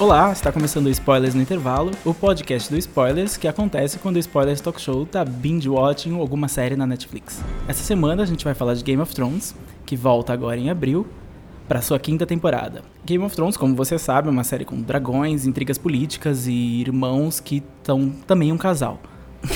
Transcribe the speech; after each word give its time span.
Olá, 0.00 0.32
está 0.32 0.50
começando 0.50 0.86
o 0.86 0.90
Spoilers 0.90 1.34
no 1.34 1.42
Intervalo, 1.42 1.90
o 2.06 2.14
podcast 2.14 2.70
do 2.70 2.78
Spoilers 2.78 3.36
que 3.36 3.46
acontece 3.46 3.98
quando 3.98 4.16
o 4.16 4.18
Spoilers 4.18 4.60
Talk 4.60 4.80
Show 4.80 5.04
tá 5.04 5.22
binge-watching 5.24 6.18
alguma 6.18 6.48
série 6.48 6.74
na 6.74 6.86
Netflix. 6.86 7.42
Essa 7.68 7.82
semana 7.82 8.22
a 8.22 8.26
gente 8.26 8.42
vai 8.44 8.54
falar 8.54 8.74
de 8.74 8.82
Game 8.82 9.00
of 9.02 9.14
Thrones, 9.14 9.54
que 9.84 9.96
volta 9.96 10.32
agora 10.32 10.56
em 10.56 10.70
abril, 10.70 11.06
para 11.68 11.82
sua 11.82 11.98
quinta 11.98 12.24
temporada. 12.26 12.82
Game 13.04 13.22
of 13.22 13.36
Thrones, 13.36 13.56
como 13.58 13.76
você 13.76 13.98
sabe, 13.98 14.28
é 14.28 14.30
uma 14.30 14.42
série 14.42 14.64
com 14.64 14.80
dragões, 14.80 15.46
intrigas 15.46 15.76
políticas 15.76 16.46
e 16.46 16.80
irmãos 16.80 17.38
que 17.38 17.62
estão 17.80 18.08
também 18.26 18.50
um 18.52 18.58
casal. 18.58 18.98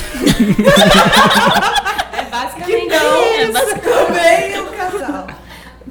É 2.17 2.23
basicamente 2.29 2.87
Não, 2.87 3.23
é 3.23 3.51
basi- 3.51 3.79
também 3.81 4.61
um 4.61 4.71
casal. 4.77 5.27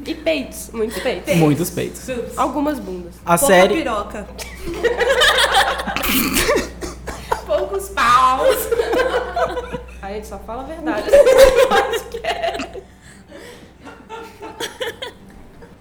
E 0.07 0.15
peitos, 0.15 0.71
muitos 0.73 1.03
peitos. 1.03 1.35
Muitos 1.37 1.71
peitos. 1.71 2.07
Algumas 2.37 2.79
bundas. 2.79 3.15
A 3.25 3.39
Pouca 3.39 3.55
série, 3.55 3.75
piroca. 3.77 4.27
Poucos 7.47 7.89
paus. 7.91 8.69
A 10.03 10.13
gente 10.13 10.27
só 10.27 10.39
fala 10.39 10.63
a 10.63 10.67
verdade. 10.67 11.11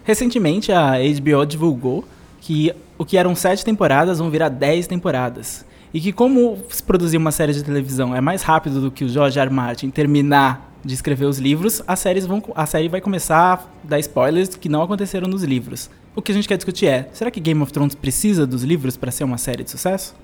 recentemente 0.04 0.72
a 0.72 0.94
HBO 0.98 1.46
divulgou 1.46 2.04
que 2.40 2.74
o 2.98 3.06
que 3.06 3.18
eram 3.18 3.36
sete 3.36 3.64
temporadas 3.64 4.20
vão 4.20 4.30
virar 4.30 4.50
dez 4.50 4.86
temporadas. 4.86 5.66
E 5.94 6.02
que 6.02 6.12
como 6.12 6.58
se 6.70 6.82
produzir 6.82 7.18
uma 7.18 7.32
série 7.32 7.54
de 7.54 7.64
televisão 7.64 8.16
é 8.16 8.22
mais 8.22 8.42
rápido 8.42 8.82
do 8.82 8.92
que 8.92 9.06
o 9.06 9.10
George. 9.10 9.40
R. 9.40 9.50
Martin 9.50 9.90
terminar 9.90 10.73
de 10.84 10.94
escrever 10.94 11.26
os 11.26 11.38
livros, 11.40 11.82
as 11.88 12.00
séries 12.00 12.26
vão, 12.26 12.44
a 12.56 12.66
série 12.66 12.90
vai 12.90 13.00
começar 13.00 13.54
a 13.54 13.88
dar 13.88 14.00
spoilers 14.00 14.50
que 14.56 14.68
não 14.68 14.82
aconteceram 14.82 15.28
nos 15.28 15.44
livros. 15.44 15.90
O 16.16 16.22
que 16.22 16.32
a 16.32 16.36
gente 16.36 16.48
quer 16.48 16.58
discutir 16.58 16.88
é, 16.88 17.08
será 17.14 17.32
que 17.32 17.40
Game 17.40 17.62
of 17.62 17.72
Thrones 17.72 17.96
precisa 17.96 18.46
dos 18.46 18.64
livros 18.64 18.98
para 18.98 19.10
ser 19.12 19.24
uma 19.24 19.38
série 19.38 19.64
de 19.64 19.72
sucesso? 19.72 20.16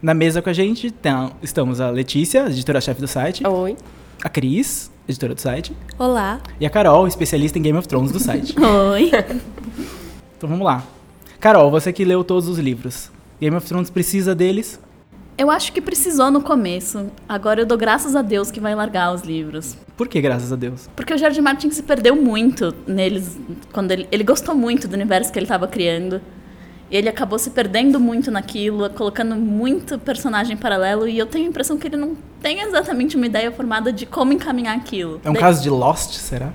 Na 0.00 0.14
mesa 0.14 0.40
com 0.42 0.48
a 0.50 0.52
gente 0.52 0.90
tem- 0.90 1.30
estamos 1.42 1.80
a 1.80 1.90
Letícia, 1.90 2.46
editora-chefe 2.46 3.00
do 3.00 3.08
site, 3.08 3.44
Oi. 3.46 3.76
a 4.22 4.28
Cris, 4.28 4.90
editora 5.08 5.34
do 5.34 5.40
site, 5.40 5.72
Olá. 5.98 6.40
e 6.60 6.66
a 6.66 6.70
Carol, 6.70 7.08
especialista 7.08 7.58
em 7.58 7.62
Game 7.62 7.76
of 7.78 7.88
Thrones 7.88 8.12
do 8.12 8.20
site. 8.20 8.54
Oi. 8.60 9.10
Então 10.36 10.48
vamos 10.48 10.64
lá. 10.64 10.84
Carol, 11.40 11.70
você 11.70 11.92
que 11.92 12.04
leu 12.04 12.22
todos 12.22 12.48
os 12.48 12.58
livros. 12.58 13.10
Game 13.40 13.56
of 13.56 13.66
Thrones 13.66 13.90
precisa 13.90 14.34
deles? 14.34 14.78
Eu 15.38 15.52
acho 15.52 15.72
que 15.72 15.80
precisou 15.80 16.32
no 16.32 16.42
começo. 16.42 17.12
Agora 17.28 17.60
eu 17.60 17.66
dou 17.66 17.78
graças 17.78 18.16
a 18.16 18.22
Deus 18.22 18.50
que 18.50 18.58
vai 18.58 18.74
largar 18.74 19.14
os 19.14 19.22
livros. 19.22 19.76
Por 19.96 20.08
que, 20.08 20.20
graças 20.20 20.52
a 20.52 20.56
Deus? 20.56 20.90
Porque 20.96 21.14
o 21.14 21.16
George 21.16 21.40
Martin 21.40 21.70
se 21.70 21.84
perdeu 21.84 22.16
muito 22.16 22.74
neles. 22.88 23.38
quando 23.72 23.92
Ele, 23.92 24.08
ele 24.10 24.24
gostou 24.24 24.52
muito 24.52 24.88
do 24.88 24.94
universo 24.94 25.32
que 25.32 25.38
ele 25.38 25.44
estava 25.44 25.68
criando. 25.68 26.20
E 26.90 26.96
ele 26.96 27.08
acabou 27.08 27.38
se 27.38 27.50
perdendo 27.50 28.00
muito 28.00 28.30
naquilo, 28.30 28.88
colocando 28.90 29.34
muito 29.36 29.98
personagem 29.98 30.56
paralelo. 30.56 31.06
E 31.06 31.18
eu 31.18 31.26
tenho 31.26 31.44
a 31.44 31.48
impressão 31.48 31.76
que 31.76 31.86
ele 31.86 31.96
não 31.96 32.16
tem 32.40 32.60
exatamente 32.62 33.14
uma 33.16 33.26
ideia 33.26 33.52
formada 33.52 33.92
de 33.92 34.06
como 34.06 34.32
encaminhar 34.32 34.74
aquilo. 34.76 35.20
É 35.22 35.28
um 35.28 35.34
Daí- 35.34 35.40
caso 35.42 35.62
de 35.62 35.68
Lost, 35.68 36.14
será? 36.14 36.50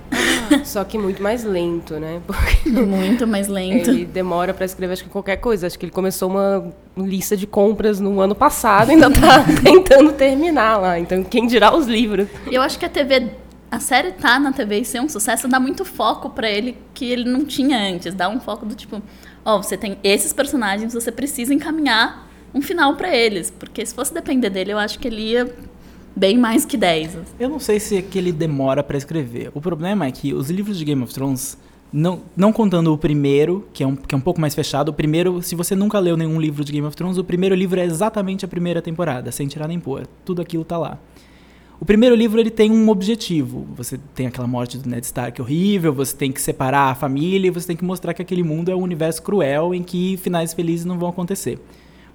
Só 0.64 0.84
que 0.84 0.98
muito 0.98 1.22
mais 1.22 1.44
lento, 1.44 1.95
né? 2.00 2.20
Porque 2.25 2.70
Muito 2.70 3.28
mais 3.28 3.48
lento. 3.48 3.90
ele 3.92 4.06
demora 4.06 4.53
pra 4.53 4.66
escrever 4.66 4.94
acho 4.94 5.03
que 5.03 5.09
qualquer 5.09 5.38
coisa. 5.38 5.67
Acho 5.67 5.78
que 5.78 5.86
ele 5.86 5.92
começou 5.92 6.30
uma 6.30 6.72
lista 6.97 7.38
de 7.38 7.45
compras 7.45 8.00
no 8.00 8.20
ano 8.20 8.34
passado 8.36 8.90
e 8.90 8.94
ainda 8.94 9.12
tá 9.12 9.44
tentando 9.64 10.14
terminar 10.14 10.78
lá. 10.78 11.00
Então, 11.00 11.23
quem 11.23 11.45
dirá 11.47 11.75
os 11.75 11.86
livros? 11.88 12.28
E 12.50 12.56
eu 12.56 12.62
acho 12.62 12.78
que 12.80 12.86
a 12.86 12.90
TV, 12.90 13.30
a 13.70 13.80
série 13.80 14.12
tá 14.14 14.40
na 14.40 14.52
TV 14.52 14.80
e 14.80 14.86
ser 14.86 15.00
um 15.00 15.09
sucesso 15.09 15.47
dá 15.47 15.59
muito 15.59 15.86
foco 15.86 16.30
pra 16.31 16.50
ele 16.50 16.78
que 16.94 17.06
ele 17.06 17.30
não 17.30 17.46
tinha 17.46 17.78
antes. 17.78 18.13
Dá 18.13 18.30
um 18.30 18.40
foco 18.40 18.66
do 18.66 18.75
tipo, 18.75 19.02
ó, 19.46 19.62
você 19.62 19.78
tem 19.78 19.98
esses 20.04 20.34
personagens, 20.34 20.94
você 20.94 21.12
precisa 21.12 21.54
encaminhar 21.54 22.30
um 22.54 22.62
final 22.62 22.96
pra 22.96 23.16
eles, 23.16 23.50
porque 23.52 23.86
se 23.86 23.94
fosse 23.94 24.14
depender 24.14 24.50
dele, 24.50 24.74
eu 24.74 24.78
acho 24.78 25.00
que 25.00 25.08
ele 25.08 25.22
ia 25.31 25.54
bem 26.16 26.38
mais 26.38 26.66
que 26.66 26.78
10. 26.78 27.18
Eu 27.40 27.50
não 27.50 27.59
sei 27.59 27.80
se 27.80 27.98
é 27.98 28.02
que 28.02 28.18
ele 28.18 28.31
demora 28.31 28.84
pra 28.84 28.98
escrever. 28.98 29.52
O 29.54 29.62
problema 29.62 30.06
é 30.06 30.12
que 30.12 30.34
os 30.34 30.50
livros 30.50 30.78
de 30.78 30.86
Game 30.86 31.02
of 31.02 31.14
Thrones, 31.14 31.58
não, 31.92 32.22
não 32.36 32.54
contando 32.54 32.94
o 32.94 32.98
primeiro, 32.98 33.68
que 33.74 33.84
é, 33.84 33.88
um, 33.88 33.96
que 33.96 34.14
é 34.14 34.18
um 34.18 34.22
pouco 34.22 34.40
mais 34.40 34.54
fechado, 34.54 34.90
o 34.90 34.94
primeiro, 34.94 35.42
se 35.42 35.56
você 35.56 35.75
nunca 35.75 36.00
leu 36.00 36.16
nenhum 36.16 36.40
livro 36.40 36.64
de 36.64 36.72
Game 36.72 36.86
of 36.86 36.96
Thrones, 36.96 37.18
o 37.18 37.24
primeiro 37.24 37.56
livro 37.56 37.80
é 37.80 37.86
exatamente 37.86 38.46
a 38.46 38.48
primeira 38.48 38.81
temporada, 38.81 39.31
sem 39.31 39.48
tirar 39.48 39.68
nem 39.68 39.80
pôr. 39.80 40.08
Tudo 40.24 40.42
aquilo 40.42 40.64
tá 40.64 40.78
lá. 40.78 41.00
O 41.79 41.85
primeiro 41.85 42.16
livro 42.16 42.39
ele 42.39 42.51
tem 42.51 42.72
um 42.72 42.89
objetivo. 42.89 43.67
Você 43.75 44.00
tem 44.16 44.28
aquela 44.28 44.47
morte 44.47 44.78
do 44.78 44.89
Ned 44.89 45.06
Stark 45.06 45.41
horrível, 45.41 45.94
você 45.94 46.16
tem 46.16 46.31
que 46.31 46.41
separar 46.41 46.91
a 46.91 46.95
família 46.95 47.51
você 47.51 47.67
tem 47.67 47.75
que 47.75 47.84
mostrar 47.84 48.13
que 48.13 48.22
aquele 48.22 48.44
mundo 48.44 48.72
é 48.72 48.75
um 48.75 48.81
universo 48.81 49.22
cruel 49.22 49.73
em 49.73 49.83
que 49.83 50.17
finais 50.17 50.53
felizes 50.53 50.85
não 50.85 50.97
vão 50.97 51.09
acontecer. 51.09 51.59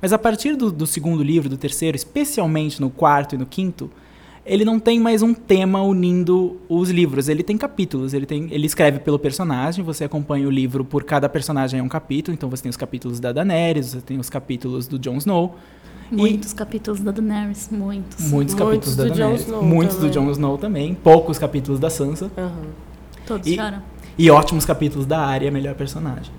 Mas 0.00 0.12
a 0.12 0.18
partir 0.18 0.56
do, 0.56 0.70
do 0.70 0.86
segundo 0.86 1.22
livro, 1.22 1.48
do 1.48 1.56
terceiro, 1.56 1.96
especialmente 1.96 2.80
no 2.80 2.88
quarto 2.88 3.34
e 3.34 3.38
no 3.38 3.44
quinto, 3.44 3.90
ele 4.46 4.64
não 4.64 4.80
tem 4.80 4.98
mais 4.98 5.20
um 5.20 5.34
tema 5.34 5.82
unindo 5.82 6.56
os 6.68 6.88
livros. 6.88 7.28
Ele 7.28 7.42
tem 7.42 7.58
capítulos. 7.58 8.14
Ele, 8.14 8.24
tem, 8.24 8.48
ele 8.50 8.66
escreve 8.66 8.98
pelo 9.00 9.18
personagem, 9.18 9.84
você 9.84 10.04
acompanha 10.04 10.46
o 10.46 10.50
livro 10.50 10.84
por 10.84 11.04
cada 11.04 11.28
personagem 11.28 11.80
é 11.80 11.82
um 11.82 11.88
capítulo. 11.88 12.34
Então 12.34 12.48
você 12.48 12.62
tem 12.62 12.70
os 12.70 12.76
capítulos 12.76 13.20
da 13.20 13.30
Daenerys, 13.32 13.88
você 13.88 14.00
tem 14.00 14.18
os 14.18 14.30
capítulos 14.30 14.86
do 14.86 14.98
Jon 14.98 15.18
Snow. 15.18 15.56
E- 16.10 16.14
Muitos 16.16 16.52
capítulos 16.52 17.00
da 17.00 17.10
Daenerys, 17.10 17.68
muitos. 17.70 18.30
Muitos 18.30 18.54
capítulos 18.54 18.96
Muitos 18.96 18.96
da 18.96 19.04
do 19.04 19.08
Jon 19.10 19.16
Daenerys. 19.16 19.42
Snow 19.42 19.62
muitos 19.62 19.96
também. 19.96 20.10
do 20.10 20.14
Jon 20.14 20.30
Snow 20.30 20.58
também. 20.58 20.94
Poucos 20.94 21.38
capítulos 21.38 21.78
da 21.80 21.90
Sansa. 21.90 22.30
Aham. 22.36 22.52
Todos 23.26 23.46
E- 23.46 23.56
choram. 23.56 23.82
E 24.16 24.30
ótimos 24.30 24.64
capítulos 24.64 25.06
da 25.06 25.20
Arya, 25.20 25.50
melhor 25.50 25.74
personagem. 25.74 26.32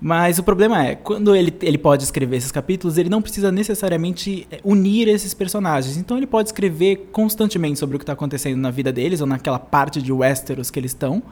Mas 0.00 0.38
o 0.38 0.42
problema 0.42 0.84
é, 0.84 0.94
quando 0.94 1.34
ele, 1.34 1.52
ele 1.62 1.78
pode 1.78 2.04
escrever 2.04 2.36
esses 2.36 2.52
capítulos, 2.52 2.98
ele 2.98 3.08
não 3.08 3.22
precisa 3.22 3.50
necessariamente 3.50 4.46
eh, 4.52 4.60
unir 4.62 5.08
esses 5.08 5.32
personagens. 5.32 5.96
Então 5.96 6.16
ele 6.18 6.26
pode 6.26 6.50
escrever 6.50 7.08
constantemente 7.10 7.78
sobre 7.78 7.96
o 7.96 7.98
que 7.98 8.02
está 8.02 8.12
acontecendo 8.12 8.58
na 8.58 8.70
vida 8.70 8.92
deles, 8.92 9.20
ou 9.22 9.26
naquela 9.26 9.58
parte 9.58 10.02
de 10.02 10.12
Westeros 10.12 10.70
que 10.70 10.78
eles 10.78 10.90
estão, 10.90 11.22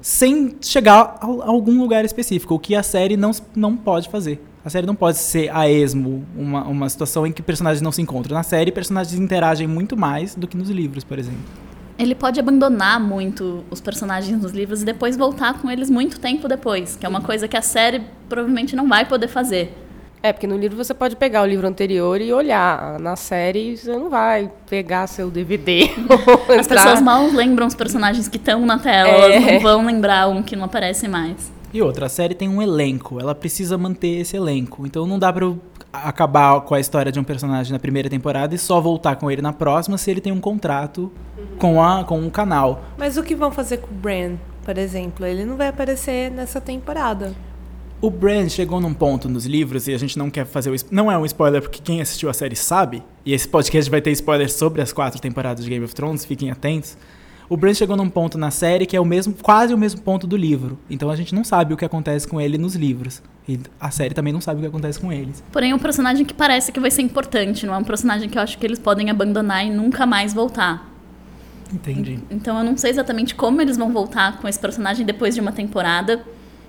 sem 0.00 0.56
chegar 0.60 1.18
a, 1.20 1.26
a 1.26 1.48
algum 1.48 1.78
lugar 1.78 2.02
específico, 2.04 2.54
o 2.54 2.58
que 2.58 2.74
a 2.74 2.82
série 2.82 3.16
não, 3.16 3.30
não 3.54 3.76
pode 3.76 4.08
fazer. 4.08 4.42
A 4.64 4.70
série 4.70 4.86
não 4.86 4.94
pode 4.94 5.18
ser 5.18 5.54
a 5.54 5.68
esmo, 5.68 6.24
uma, 6.34 6.64
uma 6.64 6.88
situação 6.88 7.26
em 7.26 7.32
que 7.32 7.42
personagens 7.42 7.82
não 7.82 7.92
se 7.92 8.00
encontram. 8.00 8.34
Na 8.34 8.42
série, 8.42 8.72
personagens 8.72 9.18
interagem 9.20 9.66
muito 9.66 9.94
mais 9.96 10.34
do 10.34 10.48
que 10.48 10.56
nos 10.56 10.70
livros, 10.70 11.04
por 11.04 11.18
exemplo. 11.18 11.40
Ele 11.98 12.14
pode 12.14 12.40
abandonar 12.40 12.98
muito 12.98 13.62
os 13.70 13.80
personagens 13.80 14.40
nos 14.40 14.52
livros 14.52 14.82
e 14.82 14.84
depois 14.84 15.16
voltar 15.16 15.60
com 15.60 15.70
eles 15.70 15.90
muito 15.90 16.18
tempo 16.18 16.48
depois, 16.48 16.96
que 16.96 17.04
é 17.04 17.08
uma 17.08 17.20
coisa 17.20 17.46
que 17.46 17.56
a 17.56 17.62
série 17.62 18.02
provavelmente 18.28 18.74
não 18.74 18.88
vai 18.88 19.04
poder 19.04 19.28
fazer. 19.28 19.76
É, 20.22 20.32
porque 20.32 20.46
no 20.46 20.56
livro 20.56 20.74
você 20.82 20.94
pode 20.94 21.14
pegar 21.16 21.42
o 21.42 21.46
livro 21.46 21.66
anterior 21.68 22.18
e 22.18 22.32
olhar. 22.32 22.98
Na 22.98 23.14
série 23.14 23.76
você 23.76 23.92
não 23.92 24.08
vai 24.08 24.50
pegar 24.68 25.06
seu 25.06 25.30
DVD. 25.30 25.90
As 26.58 26.66
pessoas 26.66 27.02
mal 27.02 27.26
lembram 27.26 27.66
os 27.66 27.74
personagens 27.74 28.26
que 28.26 28.38
estão 28.38 28.64
na 28.64 28.78
tela, 28.78 29.10
É. 29.10 29.36
elas 29.36 29.52
não 29.52 29.60
vão 29.60 29.84
lembrar 29.84 30.26
um 30.28 30.42
que 30.42 30.56
não 30.56 30.64
aparece 30.64 31.06
mais. 31.06 31.52
E 31.74 31.82
outra, 31.82 32.06
a 32.06 32.08
série 32.08 32.36
tem 32.36 32.48
um 32.48 32.62
elenco, 32.62 33.18
ela 33.18 33.34
precisa 33.34 33.76
manter 33.76 34.20
esse 34.20 34.36
elenco. 34.36 34.86
Então 34.86 35.08
não 35.08 35.18
dá 35.18 35.32
pra 35.32 35.52
acabar 35.92 36.60
com 36.60 36.72
a 36.72 36.78
história 36.78 37.10
de 37.10 37.18
um 37.18 37.24
personagem 37.24 37.72
na 37.72 37.80
primeira 37.80 38.08
temporada 38.08 38.54
e 38.54 38.58
só 38.58 38.80
voltar 38.80 39.16
com 39.16 39.28
ele 39.28 39.42
na 39.42 39.52
próxima 39.52 39.98
se 39.98 40.08
ele 40.08 40.20
tem 40.20 40.32
um 40.32 40.40
contrato 40.40 41.10
com, 41.58 41.82
a, 41.82 42.04
com 42.04 42.20
um 42.20 42.30
canal. 42.30 42.84
Mas 42.96 43.16
o 43.16 43.24
que 43.24 43.34
vão 43.34 43.50
fazer 43.50 43.78
com 43.78 43.88
o 43.90 43.94
Bran, 43.94 44.36
por 44.64 44.78
exemplo? 44.78 45.26
Ele 45.26 45.44
não 45.44 45.56
vai 45.56 45.66
aparecer 45.66 46.30
nessa 46.30 46.60
temporada. 46.60 47.34
O 48.00 48.08
Bran 48.08 48.48
chegou 48.48 48.80
num 48.80 48.94
ponto 48.94 49.28
nos 49.28 49.44
livros, 49.44 49.88
e 49.88 49.94
a 49.94 49.98
gente 49.98 50.16
não 50.16 50.30
quer 50.30 50.46
fazer 50.46 50.70
o. 50.70 50.76
Não 50.92 51.10
é 51.10 51.18
um 51.18 51.26
spoiler, 51.26 51.60
porque 51.60 51.80
quem 51.82 52.00
assistiu 52.00 52.30
a 52.30 52.34
série 52.34 52.54
sabe, 52.54 53.02
e 53.26 53.32
esse 53.32 53.48
podcast 53.48 53.90
vai 53.90 54.00
ter 54.00 54.12
spoilers 54.12 54.52
sobre 54.52 54.80
as 54.80 54.92
quatro 54.92 55.20
temporadas 55.20 55.64
de 55.64 55.70
Game 55.70 55.84
of 55.84 55.92
Thrones, 55.92 56.24
fiquem 56.24 56.52
atentos. 56.52 56.96
O 57.48 57.56
Bran 57.56 57.74
chegou 57.74 57.96
num 57.96 58.08
ponto 58.08 58.38
na 58.38 58.50
série 58.50 58.86
que 58.86 58.96
é 58.96 59.00
o 59.00 59.04
mesmo, 59.04 59.34
quase 59.34 59.74
o 59.74 59.78
mesmo 59.78 60.00
ponto 60.00 60.26
do 60.26 60.36
livro. 60.36 60.78
Então 60.88 61.10
a 61.10 61.16
gente 61.16 61.34
não 61.34 61.44
sabe 61.44 61.74
o 61.74 61.76
que 61.76 61.84
acontece 61.84 62.26
com 62.26 62.40
ele 62.40 62.56
nos 62.56 62.74
livros. 62.74 63.22
E 63.46 63.60
a 63.78 63.90
série 63.90 64.14
também 64.14 64.32
não 64.32 64.40
sabe 64.40 64.58
o 64.58 64.60
que 64.62 64.68
acontece 64.68 64.98
com 64.98 65.12
eles. 65.12 65.44
Porém, 65.52 65.72
é 65.72 65.74
um 65.74 65.78
personagem 65.78 66.24
que 66.24 66.32
parece 66.32 66.72
que 66.72 66.80
vai 66.80 66.90
ser 66.90 67.02
importante, 67.02 67.66
não 67.66 67.74
é 67.74 67.78
um 67.78 67.84
personagem 67.84 68.28
que 68.28 68.38
eu 68.38 68.42
acho 68.42 68.56
que 68.56 68.64
eles 68.66 68.78
podem 68.78 69.10
abandonar 69.10 69.64
e 69.66 69.70
nunca 69.70 70.06
mais 70.06 70.32
voltar. 70.32 70.90
Entendi. 71.72 72.20
Então 72.30 72.58
eu 72.58 72.64
não 72.64 72.76
sei 72.76 72.90
exatamente 72.90 73.34
como 73.34 73.60
eles 73.60 73.76
vão 73.76 73.92
voltar 73.92 74.38
com 74.38 74.48
esse 74.48 74.58
personagem 74.58 75.04
depois 75.04 75.34
de 75.34 75.40
uma 75.40 75.52
temporada, 75.52 76.24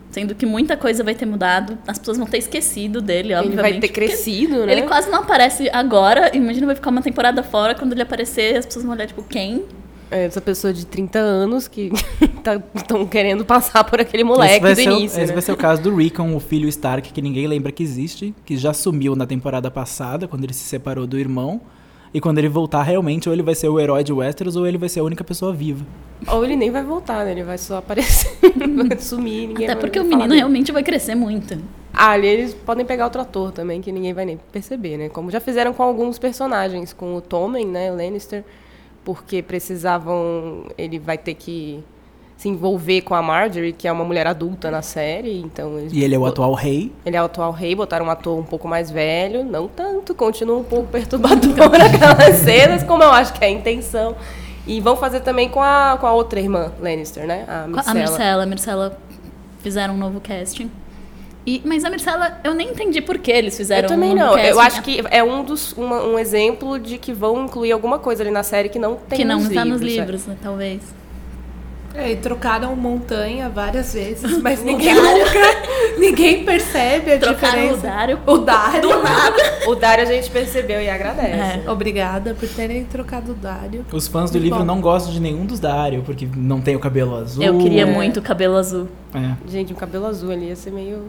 sendo 0.09 0.35
que 0.35 0.45
muita 0.45 0.75
coisa 0.75 1.03
vai 1.03 1.15
ter 1.15 1.25
mudado, 1.25 1.77
as 1.87 1.97
pessoas 1.99 2.17
vão 2.17 2.25
ter 2.27 2.39
esquecido 2.39 3.01
dele, 3.01 3.29
Ele 3.29 3.35
obviamente. 3.35 3.61
vai 3.61 3.79
ter 3.79 3.89
crescido, 3.89 4.65
né? 4.65 4.71
Ele 4.71 4.81
quase 4.83 5.09
não 5.09 5.19
aparece 5.19 5.69
agora, 5.71 6.35
imagina 6.35 6.65
vai 6.65 6.75
ficar 6.75 6.89
uma 6.89 7.01
temporada 7.01 7.43
fora, 7.43 7.75
quando 7.75 7.93
ele 7.93 8.01
aparecer, 8.01 8.57
as 8.57 8.65
pessoas 8.65 8.83
vão 8.83 8.93
olhar 8.93 9.07
tipo, 9.07 9.23
quem? 9.23 9.63
É, 10.11 10.25
essa 10.25 10.39
pessoa 10.41 10.71
de 10.73 10.85
30 10.85 11.17
anos 11.19 11.67
que 11.67 11.91
estão 12.75 13.05
querendo 13.07 13.43
passar 13.43 13.83
por 13.83 13.99
aquele 13.99 14.23
moleque 14.23 14.65
do 14.65 14.75
ser, 14.75 14.89
o- 14.89 14.93
início, 14.93 15.17
esse 15.19 15.27
né? 15.27 15.33
vai 15.33 15.41
ser 15.41 15.51
o 15.51 15.57
caso 15.57 15.81
do 15.81 15.95
Rickon, 15.95 16.35
o 16.35 16.39
filho 16.39 16.67
Stark, 16.69 17.11
que 17.11 17.21
ninguém 17.21 17.47
lembra 17.47 17.71
que 17.71 17.81
existe, 17.83 18.33
que 18.45 18.55
já 18.57 18.73
sumiu 18.73 19.15
na 19.15 19.25
temporada 19.25 19.69
passada, 19.71 20.27
quando 20.27 20.43
ele 20.43 20.53
se 20.53 20.63
separou 20.63 21.07
do 21.07 21.17
irmão. 21.17 21.59
E 22.13 22.21
quando 22.21 22.37
ele 22.37 22.47
voltar, 22.47 22.81
realmente, 22.83 23.27
ou 23.27 23.35
ele 23.35 23.43
vai 23.43 23.53
ser 23.55 23.67
o 23.67 23.77
herói 23.77 24.01
de 24.01 24.13
Westeros, 24.13 24.55
ou 24.55 24.65
ele 24.65 24.77
vai 24.77 24.87
ser 24.87 25.01
a 25.01 25.03
única 25.03 25.21
pessoa 25.21 25.51
viva. 25.51 25.85
Ou 26.29 26.45
ele 26.45 26.55
nem 26.55 26.71
vai 26.71 26.81
voltar, 26.81 27.25
né? 27.25 27.31
Ele 27.31 27.43
vai 27.43 27.57
só 27.57 27.77
aparecer, 27.79 28.31
vai 28.87 28.97
sumir, 28.97 29.47
ninguém 29.49 29.65
Até 29.65 29.73
vai 29.75 29.81
porque 29.81 29.99
o 29.99 30.03
menino 30.05 30.21
dele. 30.29 30.35
realmente 30.37 30.71
vai 30.71 30.81
crescer 30.81 31.13
muito. 31.13 31.57
Ah, 31.93 32.11
ali 32.11 32.27
eles 32.27 32.53
podem 32.53 32.85
pegar 32.85 33.03
outro 33.03 33.19
ator 33.21 33.51
também, 33.51 33.81
que 33.81 33.91
ninguém 33.91 34.13
vai 34.13 34.23
nem 34.23 34.39
perceber, 34.49 34.95
né? 34.97 35.09
Como 35.09 35.29
já 35.29 35.41
fizeram 35.41 35.73
com 35.73 35.83
alguns 35.83 36.17
personagens, 36.17 36.93
com 36.93 37.15
o 37.17 37.19
Tommen, 37.21 37.65
né, 37.67 37.91
o 37.91 37.95
Lannister, 37.97 38.45
porque 39.05 39.41
precisavam... 39.41 40.65
Ele 40.77 40.99
vai 40.99 41.17
ter 41.17 41.35
que 41.35 41.81
se 42.35 42.49
envolver 42.49 43.01
com 43.01 43.15
a 43.15 43.21
Marjorie, 43.21 43.71
que 43.71 43.87
é 43.87 43.91
uma 43.91 44.03
mulher 44.03 44.27
adulta 44.27 44.69
na 44.69 44.81
série, 44.81 45.39
então... 45.39 45.79
Eles 45.79 45.93
E 45.93 46.03
ele 46.03 46.15
é 46.15 46.19
o 46.19 46.25
atual 46.25 46.53
rei. 46.53 46.91
Ele 47.05 47.15
é 47.15 47.21
o 47.21 47.25
atual 47.25 47.51
rei, 47.51 47.73
botaram 47.73 48.07
um 48.07 48.09
ator 48.09 48.37
um 48.37 48.43
pouco 48.43 48.67
mais 48.67 48.91
velho, 48.91 49.45
não 49.45 49.69
tanto, 49.69 50.13
continua 50.13 50.57
um 50.57 50.63
pouco 50.63 50.87
perturbador 50.87 51.53
aquelas 51.55 52.35
cenas, 52.39 52.83
como 52.83 53.03
eu 53.03 53.11
acho 53.11 53.33
que 53.33 53.43
é 53.43 53.47
a 53.47 53.51
intenção. 53.51 54.15
E 54.67 54.81
vão 54.81 54.97
fazer 54.97 55.21
também 55.21 55.47
com 55.47 55.61
a, 55.61 55.97
com 55.99 56.07
a 56.07 56.11
outra 56.11 56.39
irmã 56.39 56.73
Lannister, 56.81 57.25
né? 57.25 57.45
A 57.47 57.63
A 57.63 57.67
Myrcella. 57.67 57.93
Mircela, 57.93 58.43
a 58.43 58.45
Mircela 58.45 58.97
fizeram 59.59 59.93
um 59.93 59.97
novo 59.97 60.19
casting. 60.19 60.69
E, 61.47 61.61
mas 61.63 61.85
a 61.85 61.89
Mircela, 61.91 62.39
eu 62.43 62.53
nem 62.55 62.69
entendi 62.69 63.01
por 63.01 63.19
que 63.19 63.31
eles 63.31 63.55
fizeram 63.55 63.83
Eu 63.83 63.87
também 63.89 64.11
um 64.13 64.15
não. 64.15 64.37
Eu 64.37 64.59
acho 64.59 64.81
que 64.81 65.03
é 65.11 65.23
um 65.23 65.43
dos 65.43 65.73
uma- 65.73 66.01
um 66.03 66.17
exemplo 66.17 66.79
de 66.79 66.97
que 66.97 67.13
vão 67.13 67.45
incluir 67.45 67.71
alguma 67.71 67.99
coisa 67.99 68.23
ali 68.23 68.31
na 68.31 68.41
série 68.43 68.67
que 68.67 68.79
não 68.79 68.95
tem 68.95 69.19
que 69.19 69.25
não 69.25 69.39
está 69.39 69.63
nos 69.63 69.79
livros, 69.79 69.97
é. 69.97 70.01
livros, 70.01 70.25
né, 70.25 70.37
talvez. 70.41 70.81
É, 71.93 72.11
e 72.11 72.15
trocaram 72.17 72.75
montanha 72.75 73.47
várias 73.47 73.93
vezes, 73.93 74.37
mas 74.43 74.61
ninguém 74.63 74.93
nunca. 74.95 75.65
Ninguém 75.97 76.43
percebe 76.43 77.13
a 77.13 77.17
Trocaram 77.17 77.53
o 77.53 77.61
diferença. 77.75 77.87
Dário. 77.87 78.19
O 78.27 78.37
Dário. 78.39 78.81
Do 78.81 79.01
nada. 79.01 79.37
O 79.67 79.75
Dario 79.75 80.03
a 80.03 80.07
gente 80.07 80.29
percebeu 80.29 80.81
e 80.81 80.89
agradece. 80.89 81.61
É. 81.65 81.71
Obrigada 81.71 82.33
por 82.33 82.49
terem 82.49 82.83
trocado 82.83 83.31
o 83.31 83.35
Dário. 83.35 83.85
Os 83.93 84.05
fãs 84.09 84.29
do 84.29 84.33
Muito 84.33 84.43
livro 84.43 84.59
bom. 84.59 84.65
não 84.65 84.81
gostam 84.81 85.13
de 85.13 85.21
nenhum 85.21 85.45
dos 85.45 85.57
Dario, 85.57 86.03
porque 86.03 86.27
não 86.35 86.59
tem 86.59 86.75
o 86.75 86.79
cabelo 86.79 87.15
azul. 87.15 87.41
Eu 87.41 87.57
queria 87.59 87.83
É. 87.83 87.85
muito 87.85 88.21
cabelo 88.21 88.57
azul. 88.57 88.89
É. 89.13 89.31
Gente, 89.49 89.71
um 89.71 89.75
cabelo 89.77 90.05
azul 90.05 90.31
ali 90.31 90.47
ia 90.47 90.55
ser 90.57 90.71
meio. 90.71 91.03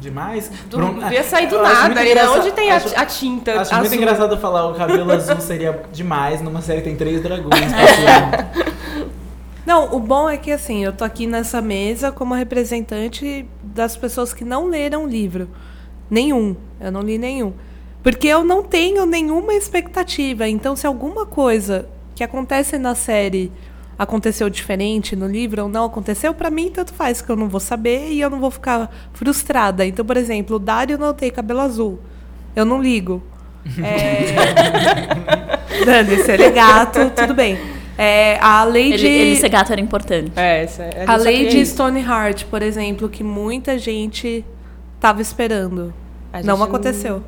Demais. 0.00 0.50
Do, 0.68 0.78
um- 0.78 1.10
ia 1.12 1.22
sair 1.22 1.46
do 1.46 1.56
Eu 1.56 1.62
nada 1.62 1.94
né? 1.94 2.10
engraçado- 2.10 2.40
Onde 2.40 2.52
tem 2.52 2.70
a, 2.70 2.76
acho- 2.76 2.98
a 2.98 3.04
tinta 3.06 3.50
Acho 3.52 3.60
azul? 3.74 3.78
muito 3.80 3.94
engraçado 3.94 4.38
falar 4.38 4.66
o 4.68 4.74
cabelo 4.74 5.12
azul 5.12 5.40
seria 5.40 5.82
demais 5.92 6.40
numa 6.40 6.62
série 6.62 6.80
que 6.80 6.88
tem 6.88 6.96
três 6.96 7.22
dragões 7.22 7.72
É. 7.72 7.86
passeando. 7.86 9.10
Não, 9.66 9.94
o 9.94 10.00
bom 10.00 10.28
é 10.28 10.36
que 10.36 10.50
assim, 10.50 10.82
eu 10.84 10.92
tô 10.92 11.04
aqui 11.04 11.26
nessa 11.26 11.60
mesa 11.60 12.10
como 12.10 12.34
representante 12.34 13.46
das 13.62 13.96
pessoas 13.96 14.32
que 14.34 14.44
não 14.44 14.66
leram 14.66 15.04
o 15.04 15.08
livro. 15.08 15.48
Nenhum. 16.10 16.56
Eu 16.80 16.90
não 16.90 17.02
li 17.02 17.18
nenhum. 17.18 17.52
Porque 18.02 18.26
eu 18.26 18.42
não 18.42 18.62
tenho 18.64 19.04
nenhuma 19.06 19.52
expectativa. 19.54 20.48
Então, 20.48 20.74
se 20.74 20.86
alguma 20.86 21.24
coisa 21.26 21.86
que 22.16 22.24
acontece 22.24 22.78
na 22.78 22.94
série 22.96 23.52
aconteceu 24.00 24.48
diferente 24.48 25.14
no 25.14 25.28
livro 25.28 25.64
ou 25.64 25.68
não 25.68 25.84
aconteceu, 25.84 26.32
pra 26.32 26.50
mim 26.50 26.70
tanto 26.70 26.94
faz, 26.94 27.20
que 27.20 27.30
eu 27.30 27.36
não 27.36 27.50
vou 27.50 27.60
saber 27.60 28.10
e 28.10 28.18
eu 28.18 28.30
não 28.30 28.40
vou 28.40 28.50
ficar 28.50 28.90
frustrada. 29.12 29.84
Então, 29.84 30.06
por 30.06 30.16
exemplo, 30.16 30.56
o 30.56 30.58
Dário 30.58 30.96
não 30.96 31.12
tem 31.12 31.30
cabelo 31.30 31.60
azul. 31.60 32.00
Eu 32.56 32.64
não 32.64 32.80
ligo. 32.80 33.22
É... 33.84 35.84
Dane-se, 35.84 36.32
ele 36.32 36.44
é 36.44 36.50
gato, 36.50 37.10
tudo 37.14 37.34
bem. 37.34 37.58
É, 37.98 38.38
a 38.40 38.64
Lady... 38.64 38.94
Ele, 38.94 39.06
ele 39.06 39.36
ser 39.36 39.50
gato 39.50 39.70
era 39.70 39.80
importante. 39.80 40.32
É, 40.34 40.62
essa, 40.62 40.84
gente 40.84 41.06
A 41.06 41.16
Lady 41.16 41.44
queria 41.44 41.62
isso. 41.62 41.72
Stoneheart, 41.72 42.46
por 42.46 42.62
exemplo, 42.62 43.06
que 43.06 43.22
muita 43.22 43.78
gente 43.78 44.42
tava 44.98 45.20
esperando. 45.20 45.92
A 46.32 46.42
Não 46.42 46.62
aconteceu. 46.62 47.22